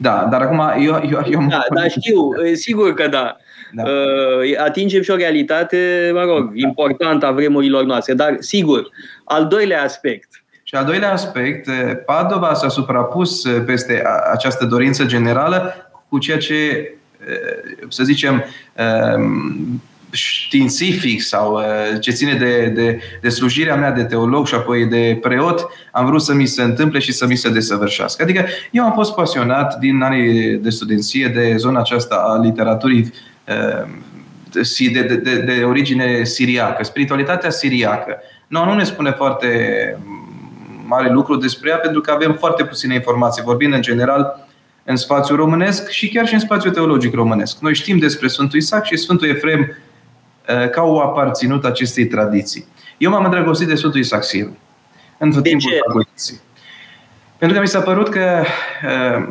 [0.00, 1.08] Da, dar acum eu...
[1.10, 3.36] eu, eu da, da, știu, sigur că da
[3.72, 3.82] da.
[3.82, 8.14] Uh, atingem și o realitate, mă rog, importantă a vremurilor noastre.
[8.14, 8.88] Dar, sigur,
[9.24, 10.28] al doilea aspect.
[10.62, 15.74] Și al doilea aspect, uh, Padova s-a suprapus uh, peste această dorință generală
[16.08, 16.92] cu ceea ce,
[17.88, 18.44] să zicem,
[19.16, 21.60] um, științific sau
[22.00, 26.22] ce ține de, de, de slujirea mea de teolog și apoi de preot, am vrut
[26.22, 28.22] să mi se întâmple și să mi se desăvârșească.
[28.22, 33.12] Adică eu am fost pasionat din anii de studenție de zona aceasta a literaturii
[33.50, 34.02] Ehm,
[34.92, 38.18] de, de, de, de origine siriacă, spiritualitatea siriacă.
[38.46, 39.48] Nu, nu ne spune foarte
[40.86, 44.48] mare lucru despre ea pentru că avem foarte puține informații, vorbind în general
[44.84, 47.58] în spațiu românesc și chiar și în spațiu teologic românesc.
[47.58, 49.76] Noi știm despre Sfântul Isaac și Sfântul Efrem
[50.46, 52.64] eh, ca o aparținut acestei tradiții.
[52.98, 54.56] Eu m-am îndrăgostit de Sfântul Isaac Sirul
[55.18, 56.40] în timpul facultății.
[57.38, 58.42] Pentru că mi s-a părut că
[58.82, 59.28] eh,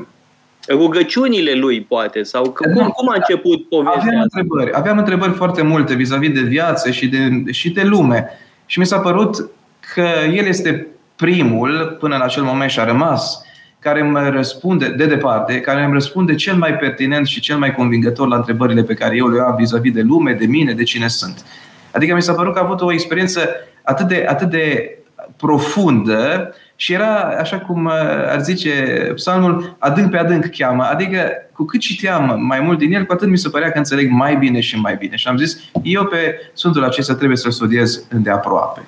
[0.70, 2.24] rugăciunile lui, poate?
[2.24, 6.42] Sau cum, da, cum a început povestea aveam întrebări, aveam întrebări foarte multe vis-a-vis de
[6.42, 8.30] viață și de, și de lume.
[8.66, 9.50] Și mi s-a părut
[9.94, 13.42] că el este primul, până în acel moment și a rămas,
[13.80, 18.28] care îmi răspunde, de departe, care îmi răspunde cel mai pertinent și cel mai convingător
[18.28, 21.46] la întrebările pe care eu le am vis-a-vis de lume, de mine, de cine sunt.
[21.92, 23.50] Adică mi s-a părut că a avut o experiență
[23.84, 24.98] atât de, atât de
[25.38, 27.92] profundă și era, așa cum uh,
[28.30, 28.72] ar zice
[29.16, 30.84] psalmul, adânc pe adânc cheamă.
[30.84, 34.10] Adică, cu cât citeam mai mult din el, cu atât mi se părea că înțeleg
[34.12, 35.16] mai bine și mai bine.
[35.16, 38.82] Și am zis, eu pe Sfântul acesta trebuie să-l studiez îndeaproape.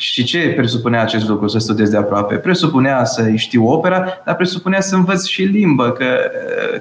[0.00, 2.34] Și ce presupunea acest lucru să studiezi de aproape?
[2.34, 6.04] Presupunea să știu opera, dar presupunea să învăț și limbă, că,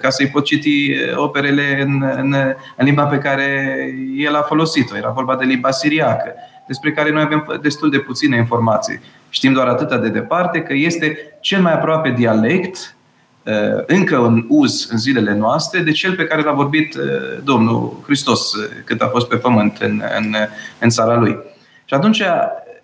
[0.02, 2.34] ca să-i pot citi operele în, în,
[2.76, 3.76] în limba pe care
[4.18, 4.98] el a folosit-o.
[4.98, 6.34] Era vorba de limba siriacă,
[6.68, 9.00] despre care noi avem destul de puține informații.
[9.30, 12.96] Știm doar atâta de departe că este cel mai aproape dialect
[13.44, 13.54] uh,
[13.86, 17.02] încă în uz în zilele noastre de cel pe care l-a vorbit uh,
[17.44, 20.36] Domnul Hristos uh, cât a fost pe pământ în, în,
[20.80, 21.38] în țara lui.
[21.86, 22.22] Și atunci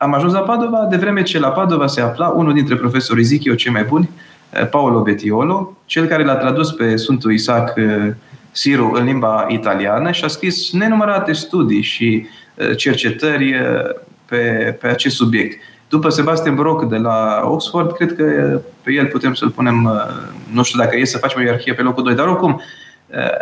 [0.05, 3.43] am ajuns la Padova, de vreme ce la Padova se afla unul dintre profesorii, zic
[3.43, 4.09] eu, cei mai buni,
[4.69, 7.73] Paolo Betiolo, cel care l-a tradus pe Sfântul Isaac
[8.51, 12.25] Siru în limba italiană și a scris nenumărate studii și
[12.75, 13.55] cercetări
[14.25, 14.37] pe,
[14.81, 15.61] pe acest subiect.
[15.89, 18.23] După Sebastian Brock de la Oxford, cred că
[18.83, 19.91] pe el putem să-l punem,
[20.51, 22.61] nu știu dacă e să facem o ierarhie pe locul 2, dar oricum,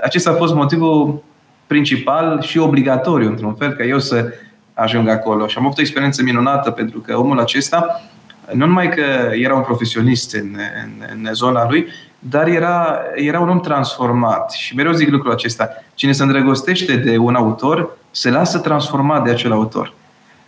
[0.03, 1.23] acesta a fost motivul
[1.67, 4.33] principal și obligatoriu, într-un fel, că eu să
[4.73, 5.47] ajung acolo.
[5.47, 8.01] Și am avut o experiență minunată, pentru că omul acesta,
[8.51, 11.87] nu numai că era un profesionist în, în, în zona lui,
[12.19, 14.51] dar era, era un om transformat.
[14.51, 15.69] Și mereu zic lucrul acesta.
[15.93, 19.93] Cine se îndrăgostește de un autor, se lasă transformat de acel autor.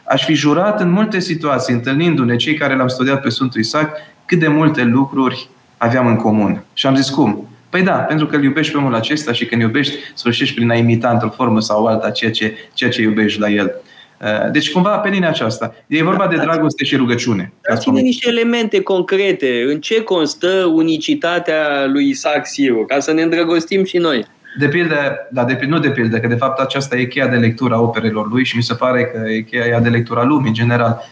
[0.03, 3.91] Aș fi jurat în multe situații, întâlnindu-ne cei care l-am studiat pe Sfântul Isaac,
[4.25, 6.63] cât de multe lucruri aveam în comun.
[6.73, 7.47] Și am zis cum?
[7.69, 10.75] Păi da, pentru că îl iubești pe omul acesta și când iubești, sfârșești prin a
[10.75, 13.75] imita într-o formă sau alta ceea ce, ceea ce iubești la el.
[14.21, 15.75] Uh, deci cumva pe linia aceasta.
[15.87, 17.53] E vorba de dragoste și rugăciune.
[17.69, 19.63] Dați-ne niște elemente concrete.
[19.67, 22.85] În ce constă unicitatea lui Isaac Siru?
[22.85, 24.25] Ca să ne îndrăgostim și noi.
[24.59, 27.73] De pildă, da, de, nu de pildă, că de fapt aceasta e cheia de lectură
[27.73, 30.53] a operelor lui și mi se pare că e cheia de lectură a lumii în
[30.53, 31.03] general.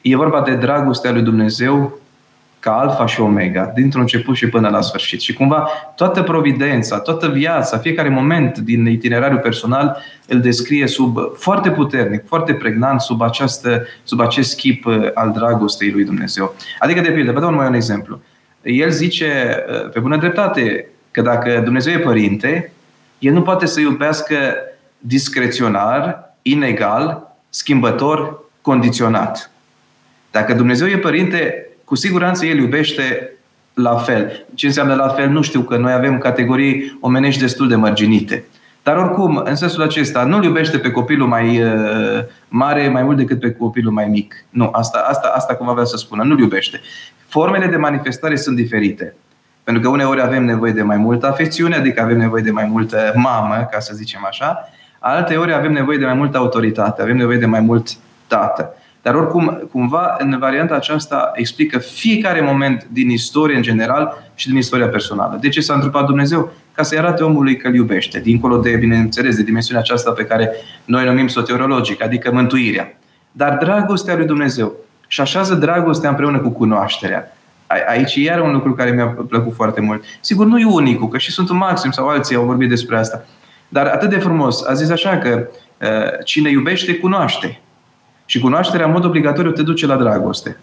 [0.00, 2.00] E vorba de dragostea lui Dumnezeu
[2.66, 5.20] ca alfa și omega, dintr-un început și până la sfârșit.
[5.20, 9.96] Și cumva toată providența, toată viața, fiecare moment din itinerariul personal
[10.26, 15.90] îl descrie sub foarte puternic, foarte pregnant sub, această, sub acest chip uh, al dragostei
[15.90, 16.54] lui Dumnezeu.
[16.78, 18.20] Adică, de pildă, vă dau numai un exemplu.
[18.62, 22.72] El zice, uh, pe bună dreptate, că dacă Dumnezeu e părinte,
[23.18, 24.36] el nu poate să iubească
[24.98, 29.50] discreționar, inegal, schimbător, condiționat.
[30.30, 33.30] Dacă Dumnezeu e părinte, cu siguranță El iubește
[33.74, 34.46] la fel.
[34.54, 35.28] Ce înseamnă la fel?
[35.28, 38.44] Nu știu, că noi avem categorii omenești destul de mărginite.
[38.82, 43.40] Dar oricum, în sensul acesta, nu-l iubește pe copilul mai uh, mare mai mult decât
[43.40, 44.44] pe copilul mai mic.
[44.50, 46.80] Nu, asta, asta, asta cum avea să spună, nu-l iubește.
[47.28, 49.14] Formele de manifestare sunt diferite.
[49.64, 53.12] Pentru că uneori avem nevoie de mai multă afecțiune, adică avem nevoie de mai multă
[53.14, 54.68] mamă, ca să zicem așa,
[54.98, 57.88] alte ori avem nevoie de mai multă autoritate, avem nevoie de mai mult
[58.26, 58.74] tată.
[59.06, 64.56] Dar oricum, cumva, în varianta aceasta explică fiecare moment din istorie în general și din
[64.56, 65.38] istoria personală.
[65.40, 66.52] De ce s-a întrupat Dumnezeu?
[66.72, 70.50] Ca să-i arate omului că îl iubește, dincolo de, bineînțeles, de dimensiunea aceasta pe care
[70.84, 72.98] noi numim soteriologic, adică mântuirea.
[73.32, 74.72] Dar dragostea lui Dumnezeu
[75.06, 77.36] și așează dragostea împreună cu cunoașterea.
[77.88, 80.04] Aici e iar un lucru care mi-a plăcut foarte mult.
[80.20, 83.24] Sigur, nu e unicul, că și Sfântul Maxim sau alții au vorbit despre asta.
[83.68, 84.66] Dar atât de frumos.
[84.66, 85.48] A zis așa că
[85.80, 87.60] uh, cine iubește, cunoaște.
[88.26, 90.56] Și cunoașterea, în mod obligatoriu, te duce la dragoste.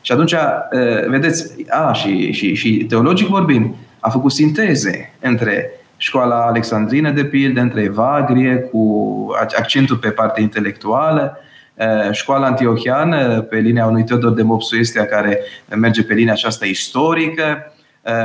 [0.00, 6.46] Și atunci, uh, vedeți, a, și, și, și teologic vorbind, a făcut sinteze între școala
[6.46, 9.14] alexandrină, de pildă, între Evagrie, cu
[9.56, 11.40] accentul pe partea intelectuală,
[11.76, 15.40] Eh, școala antiohiană pe linia unui Teodor de Mopsuestia care
[15.74, 17.75] merge pe linia aceasta istorică eh,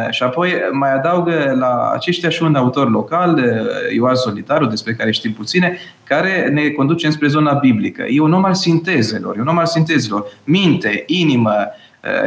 [0.09, 5.11] și apoi mai adaugă la aceștia și un autor local, eh, Ioan Solitaru, despre care
[5.11, 8.03] știm puține, care ne conduce spre zona biblică.
[8.09, 10.25] E un om al sintezelor, e un om al sintezelor.
[10.43, 11.53] Minte, inimă,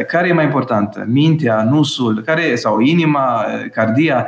[0.08, 1.04] care e mai importantă?
[1.08, 4.26] Mintea, nusul, care, sau inima, cardia,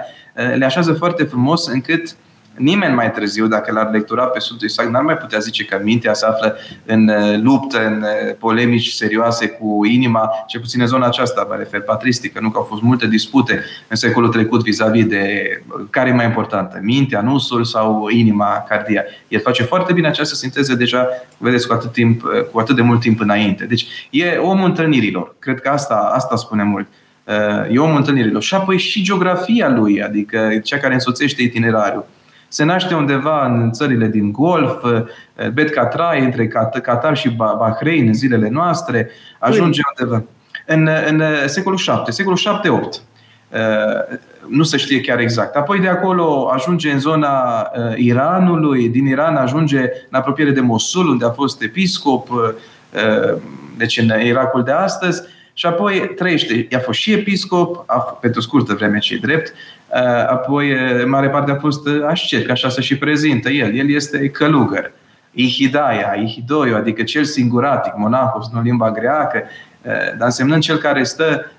[0.56, 2.16] le așează foarte frumos încât
[2.56, 6.14] Nimeni mai târziu, dacă l-ar lectura pe Sfântul Isaac, n-ar mai putea zice că mintea
[6.14, 11.06] se află în uh, luptă, în uh, polemici serioase cu inima, ce puțin în zona
[11.06, 15.50] aceasta, mă refer patristică, nu că au fost multe dispute în secolul trecut vis-a-vis de
[15.68, 19.04] uh, care e mai importantă, mintea, nusul sau inima, cardia.
[19.28, 23.00] El face foarte bine această sinteză deja, vedeți, cu atât, timp, cu atât de mult
[23.00, 23.64] timp înainte.
[23.64, 25.34] Deci e omul întâlnirilor.
[25.38, 26.86] Cred că asta, asta spune mult.
[27.70, 28.42] E omul întâlnirilor.
[28.42, 32.06] Și apoi și geografia lui, adică cea care însoțește itinerariul
[32.48, 34.84] se naște undeva în țările din Golf,
[35.36, 36.48] eh, Bet Catrai, între
[36.82, 40.24] Qatar și Bahrein în zilele noastre, ajunge undeva
[40.66, 43.02] în, în secolul 7, secolul 7-8.
[43.48, 44.18] Eh,
[44.48, 45.56] nu se știe chiar exact.
[45.56, 51.08] Apoi de acolo ajunge în zona eh, Iranului, din Iran ajunge în apropiere de Mosul,
[51.08, 52.28] unde a fost episcop,
[53.76, 55.22] deci în Irakul de astăzi,
[55.58, 56.66] și apoi trăiește.
[56.70, 59.54] I-a fost și episcop, a, pentru scurtă vreme ce drept,
[60.28, 60.76] apoi
[61.06, 63.74] mare parte a fost ascet, așa se și prezintă el.
[63.74, 64.92] El este călugăr.
[65.30, 69.42] Ihidaia, Ihidoiu, adică cel singuratic, monahos, nu limba greacă,
[70.18, 71.50] dar însemnând cel care stă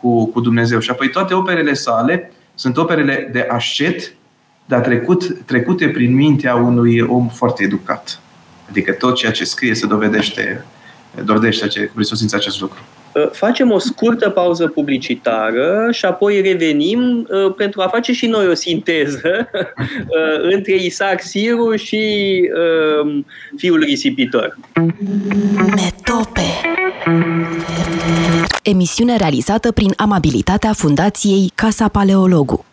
[0.00, 0.78] cu, cu Dumnezeu.
[0.78, 4.12] Și apoi toate operele sale sunt operele de ascet,
[4.64, 8.20] dar trecut, trecute prin mintea unui om foarte educat.
[8.68, 10.64] Adică tot ceea ce scrie se dovedește,
[11.24, 12.78] dovedește cu prisosință acest lucru.
[13.14, 18.48] Uh, facem o scurtă pauză publicitară și apoi revenim uh, pentru a face și noi
[18.48, 22.40] o sinteză uh, între Isaac Siru și
[23.56, 24.56] fiul risipitor.
[25.56, 26.42] Metope
[28.62, 32.64] Emisiune realizată prin amabilitatea Fundației Casa Paleologu.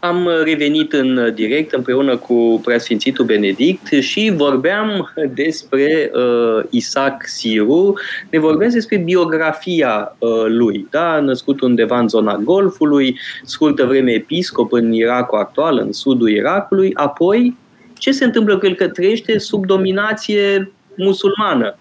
[0.00, 7.98] Am revenit în direct împreună cu preasfințitul Benedict și vorbeam despre uh, Isaac Siru,
[8.30, 11.20] ne vorbesc despre biografia uh, lui, da?
[11.20, 17.56] născut undeva în zona Golfului, scurtă vreme episcop în Irakul actual, în sudul Irakului, apoi
[17.98, 21.76] ce se întâmplă cu el că trăiește sub dominație musulmană?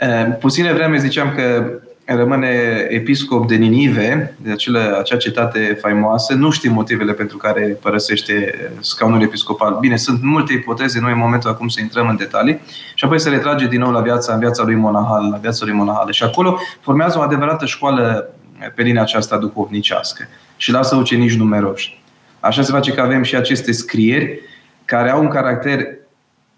[0.00, 1.72] Uh, puține vreme ziceam că
[2.16, 6.34] rămâne episcop de Ninive, de acele, acea cetate faimoasă.
[6.34, 9.76] Nu știm motivele pentru care părăsește scaunul episcopal.
[9.80, 12.60] Bine, sunt multe ipoteze, nu e momentul acum să intrăm în detalii.
[12.94, 15.74] Și apoi se retrage din nou la viața, în viața lui monahal, la viața lui
[15.74, 16.10] monahală.
[16.10, 18.34] Și acolo formează o adevărată școală
[18.74, 22.02] pe linia aceasta duhovnicească și lasă ucenici numeroși.
[22.40, 24.40] Așa se face că avem și aceste scrieri
[24.84, 25.86] care au un caracter,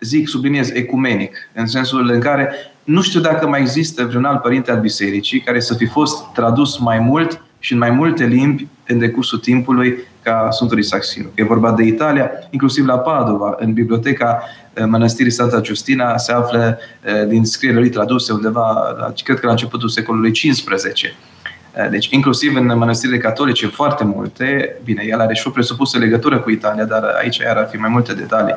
[0.01, 4.71] zic, subliniez, ecumenic, în sensul în care nu știu dacă mai există vreun alt părinte
[4.71, 8.99] al bisericii care să fi fost tradus mai mult și în mai multe limbi în
[8.99, 11.33] decursul timpului ca Sfântul Isaac Siru.
[11.35, 14.43] E vorba de Italia, inclusiv la Padova, în biblioteca
[14.75, 19.53] eh, Mănăstirii Santa Justina se află eh, din scrierile lui traduse undeva, cred că la
[19.53, 20.73] începutul secolului XV.
[20.73, 26.39] Eh, deci, inclusiv în mănăstirile catolice, foarte multe, bine, el are și o presupusă legătură
[26.39, 28.55] cu Italia, dar aici ar fi mai multe detalii.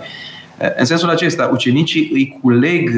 [0.78, 2.90] În sensul acesta, ucenicii îi culeg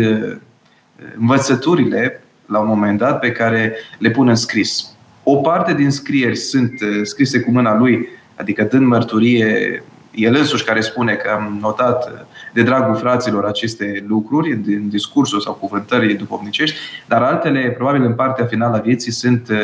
[1.19, 4.91] învățăturile, la un moment dat, pe care le pun în scris.
[5.23, 10.63] O parte din scrieri sunt uh, scrise cu mâna lui, adică dând mărturie el însuși
[10.63, 12.19] care spune că am notat uh,
[12.53, 16.77] de dragul fraților aceste lucruri din discursul sau cuvântării duhovnicești,
[17.07, 19.57] dar altele, probabil în partea finală a vieții, sunt uh,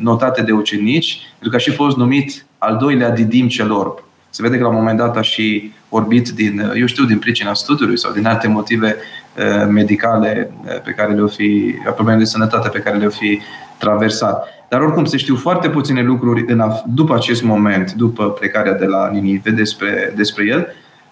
[0.00, 4.04] notate de ucenici, pentru că a și fost numit al doilea didim celor.
[4.36, 7.54] Se vede că la un moment dat a și orbit din, eu știu, din pricina
[7.54, 8.96] studiului sau din alte motive
[9.36, 13.40] Eh, medicale eh, pe care le-o fi, probleme de sănătate pe care le-o fi
[13.78, 14.48] traversat.
[14.68, 19.10] Dar oricum se știu foarte puține lucruri în, după acest moment, după plecarea de la
[19.12, 20.68] Ninive despre, despre el,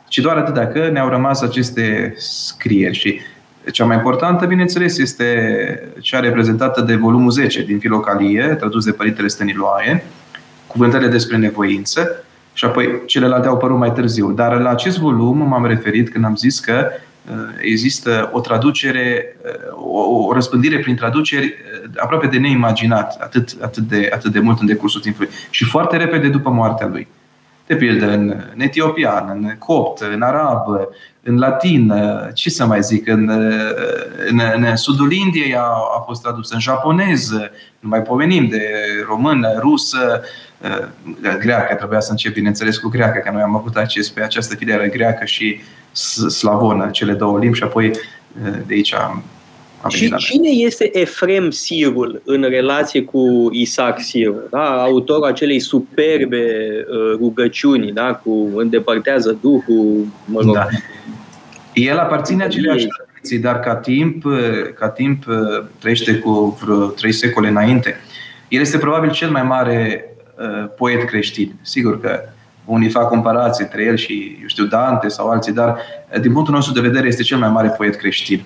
[0.08, 2.94] ci doar atât dacă ne-au rămas aceste scrieri.
[2.94, 3.20] Și
[3.72, 9.28] cea mai importantă, bineînțeles, este cea reprezentată de volumul 10 din Filocalie, tradus de Părintele
[9.28, 10.04] Stăniloae,
[10.66, 12.23] cuvântările despre nevoință,
[12.54, 14.30] și apoi celelalte au apărut mai târziu.
[14.30, 16.90] Dar la acest volum m-am referit când am zis că
[17.30, 23.56] Uh, există o traducere, uh, o, o răspândire prin traduceri uh, aproape de neimaginat, atât,
[23.60, 25.28] atât, de, atât de mult în decursul timpului.
[25.50, 27.08] Și foarte repede după moartea lui.
[27.66, 30.66] De pildă, în, în etiopian, în copt, în arab,
[31.22, 31.92] în latin,
[32.34, 33.28] ce să mai zic, în,
[34.28, 37.30] în, în sudul Indiei a, a fost tradus în japonez,
[37.80, 38.70] nu mai pomenim de
[39.08, 40.22] română, rusă,
[41.38, 44.84] greacă, trebuia să încep, bineînțeles, cu greacă, că noi am avut acces pe această filieră
[44.84, 45.60] greacă și
[46.28, 47.90] slavonă, cele două limbi și apoi
[48.66, 49.22] de aici am
[49.88, 54.48] și cine este Efrem Sirul în relație cu Isaac Sirul?
[54.50, 54.82] Da?
[54.82, 56.46] Autorul acelei superbe
[56.88, 58.14] uh, rugăciuni, da?
[58.14, 60.54] cu îndepărtează Duhul, mă rog.
[60.54, 60.66] Da.
[61.74, 64.24] El aparține aceleași tradiții, dar ca timp,
[64.78, 65.24] ca timp
[65.78, 67.96] trăiește cu vreo trei secole înainte.
[68.48, 70.04] El este probabil cel mai mare
[70.38, 71.54] uh, poet creștin.
[71.62, 72.20] Sigur că
[72.64, 75.78] unii fac comparații între el și, eu știu, Dante sau alții, dar
[76.20, 78.42] din punctul nostru de vedere este cel mai mare poet creștin.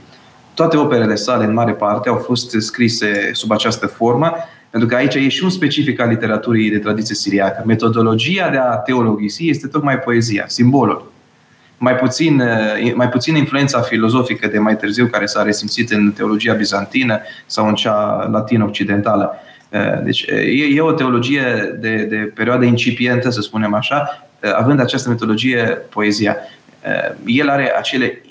[0.59, 4.33] Toate operele sale, în mare parte, au fost scrise sub această formă,
[4.71, 7.63] pentru că aici e și un specific al literaturii de tradiție siriacă.
[7.67, 11.13] Metodologia de a teologisi este tocmai poezia, simbolul.
[11.77, 12.43] Mai puțin,
[12.95, 17.75] mai puțin influența filozofică de mai târziu, care s-a resimțit în teologia bizantină sau în
[17.75, 19.35] cea latin-occidentală.
[19.69, 24.81] Eh, deci e, e o teologie de, de perioadă incipientă, să spunem așa, eh, având
[24.81, 26.37] această metodologie poezia.
[26.81, 28.23] Eh, el are acele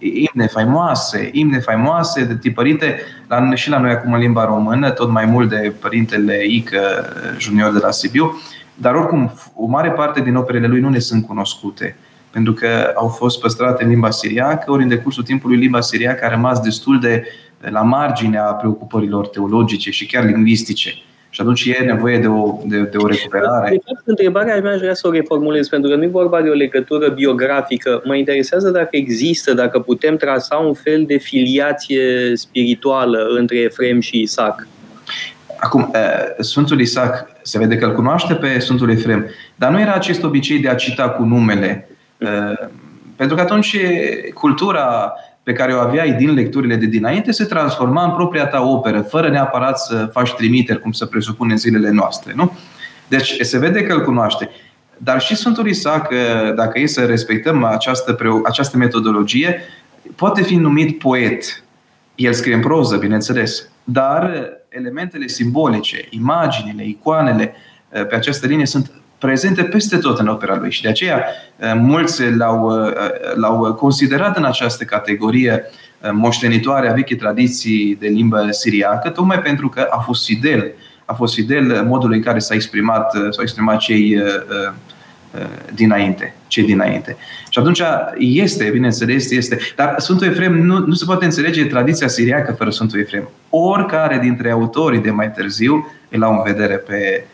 [0.00, 5.24] imne faimoase, imne faimoase, tipărite la, și la noi acum în limba română, tot mai
[5.24, 7.06] mult de părintele Ică
[7.38, 8.40] Junior de la Sibiu,
[8.74, 11.96] dar oricum o mare parte din operele lui nu ne sunt cunoscute
[12.32, 16.28] pentru că au fost păstrate în limba siriacă, ori în decursul timpului limba siriacă a
[16.28, 17.24] rămas destul de
[17.58, 20.90] la marginea preocupărilor teologice și chiar lingvistice.
[21.34, 23.70] Și atunci e nevoie de o, de, de o recuperare.
[23.70, 26.48] De fapt, întrebarea mea aș vrea să o reformulez, pentru că nu e vorba de
[26.48, 28.02] o legătură biografică.
[28.04, 34.20] Mă interesează dacă există, dacă putem trasa un fel de filiație spirituală între Efrem și
[34.20, 34.66] Isaac.
[35.60, 35.90] Acum,
[36.38, 40.58] Sfântul Isaac, se vede că îl cunoaște pe Sfântul Efrem, dar nu era acest obicei
[40.58, 41.88] de a cita cu numele.
[43.16, 43.76] Pentru că atunci
[44.34, 45.12] cultura
[45.42, 49.28] pe care o aveai din lecturile de dinainte se transforma în propria ta operă, fără
[49.28, 52.32] neapărat să faci trimiteri, cum se presupune în zilele noastre.
[52.36, 52.52] Nu?
[53.08, 54.50] Deci se vede că îl cunoaște.
[54.96, 56.12] Dar și Sfântul Isaac,
[56.54, 59.60] dacă e să respectăm această, această metodologie,
[60.16, 61.64] poate fi numit poet.
[62.14, 67.54] El scrie în proză, bineînțeles, dar elementele simbolice, imaginile, icoanele
[67.88, 68.90] pe această linie sunt
[69.22, 71.24] prezente peste tot în opera lui și de aceea
[71.56, 75.64] eh, mulți l-au, eh, l-au considerat în această categorie
[76.00, 80.72] eh, moștenitoare a vechi tradiții de limbă siriacă, tocmai pentru că a fost fidel,
[81.04, 84.22] a fost fidel modului în care s-a exprimat, s-au exprimat cei
[85.74, 87.16] dinainte, cei dinainte.
[87.50, 87.82] Și atunci
[88.18, 89.58] este, bineînțeles, este.
[89.76, 93.28] Dar Sfântul Efrem nu, nu se poate înțelege tradiția siriacă fără Sfântul Efrem.
[93.50, 97.24] Oricare dintre autorii de mai târziu îl au în vedere pe,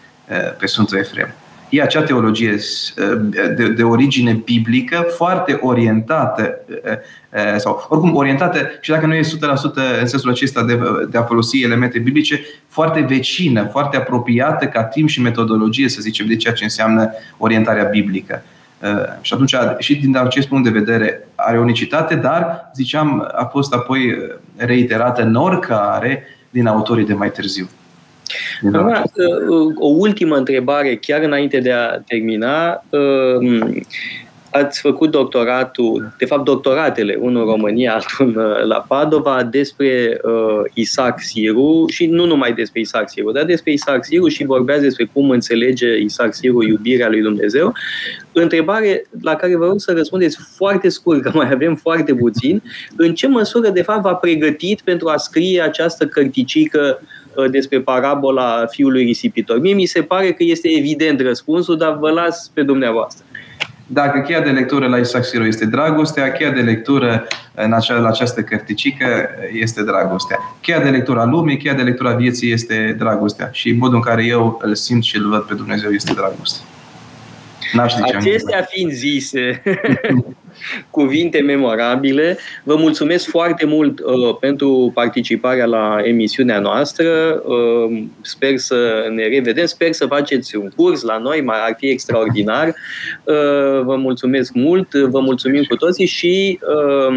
[0.58, 1.34] pe Sfântul Efrem
[1.68, 3.20] e acea teologie uh,
[3.56, 6.92] de, de origine biblică, foarte orientată, uh,
[7.32, 9.22] uh, sau oricum orientată, și dacă nu e 100%
[10.00, 10.78] în sensul acesta de,
[11.10, 16.26] de a folosi elemente biblice, foarte vecină, foarte apropiată ca timp și metodologie, să zicem,
[16.26, 18.42] de ceea ce înseamnă orientarea biblică.
[19.20, 24.16] Și atunci, și din acest punct de vedere, are unicitate, dar, ziceam, a fost apoi
[24.56, 27.68] reiterată în oricare din autorii de mai târziu.
[28.62, 28.78] Da.
[28.78, 29.02] Acum,
[29.48, 32.84] uh, o ultimă întrebare, chiar înainte de a termina.
[32.90, 33.86] Um,
[34.50, 40.70] ați făcut doctoratul, de fapt doctoratele, unul în România, altul uh, la Padova, despre uh,
[40.72, 45.10] Isaac Siru și nu numai despre Isaac Siru, dar despre Isaac Siru și vorbeați despre
[45.12, 47.72] cum înțelege Isaac Siru iubirea lui Dumnezeu.
[48.32, 52.62] Întrebare la care vă rog să răspundeți foarte scurt, că mai avem foarte puțin.
[52.96, 57.17] În ce măsură, de fapt, v-a pregătit pentru a scrie această cărticică uh, Uh,
[57.50, 59.60] despre parabola fiului risipitor.
[59.60, 63.24] Mie mi se pare că este evident răspunsul, dar vă las pe dumneavoastră.
[63.90, 68.08] Dacă cheia de lectură la Isaac Siro este dragostea, cheia de lectură în acea, la
[68.08, 70.38] această cărticică este dragostea.
[70.60, 73.48] Cheia de lectură a lumii, cheia de lectură a vieții este dragostea.
[73.52, 76.64] Și modul în care eu îl simt și îl văd pe Dumnezeu este dragostea.
[78.14, 79.62] Acestea fiind zise,
[80.90, 82.38] cuvinte memorabile.
[82.62, 87.08] Vă mulțumesc foarte mult uh, pentru participarea la emisiunea noastră.
[87.44, 91.88] Uh, sper să ne revedem, sper să faceți un curs la noi, mai ar fi
[91.88, 92.66] extraordinar.
[92.68, 97.14] Uh, vă mulțumesc mult, vă mulțumim cu toții și uh,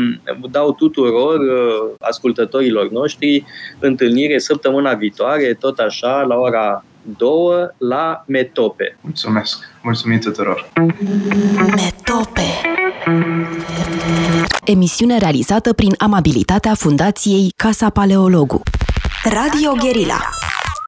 [0.51, 3.43] dau tuturor uh, ascultătorilor noștri
[3.79, 8.97] întâlnire săptămâna viitoare, tot așa, la ora 2 la Metope.
[9.01, 9.57] Mulțumesc!
[9.81, 10.71] Mulțumim tuturor!
[11.55, 12.41] Metope
[14.63, 18.61] Emisiune realizată prin amabilitatea Fundației Casa Paleologu.
[19.23, 20.19] Radio Guerilla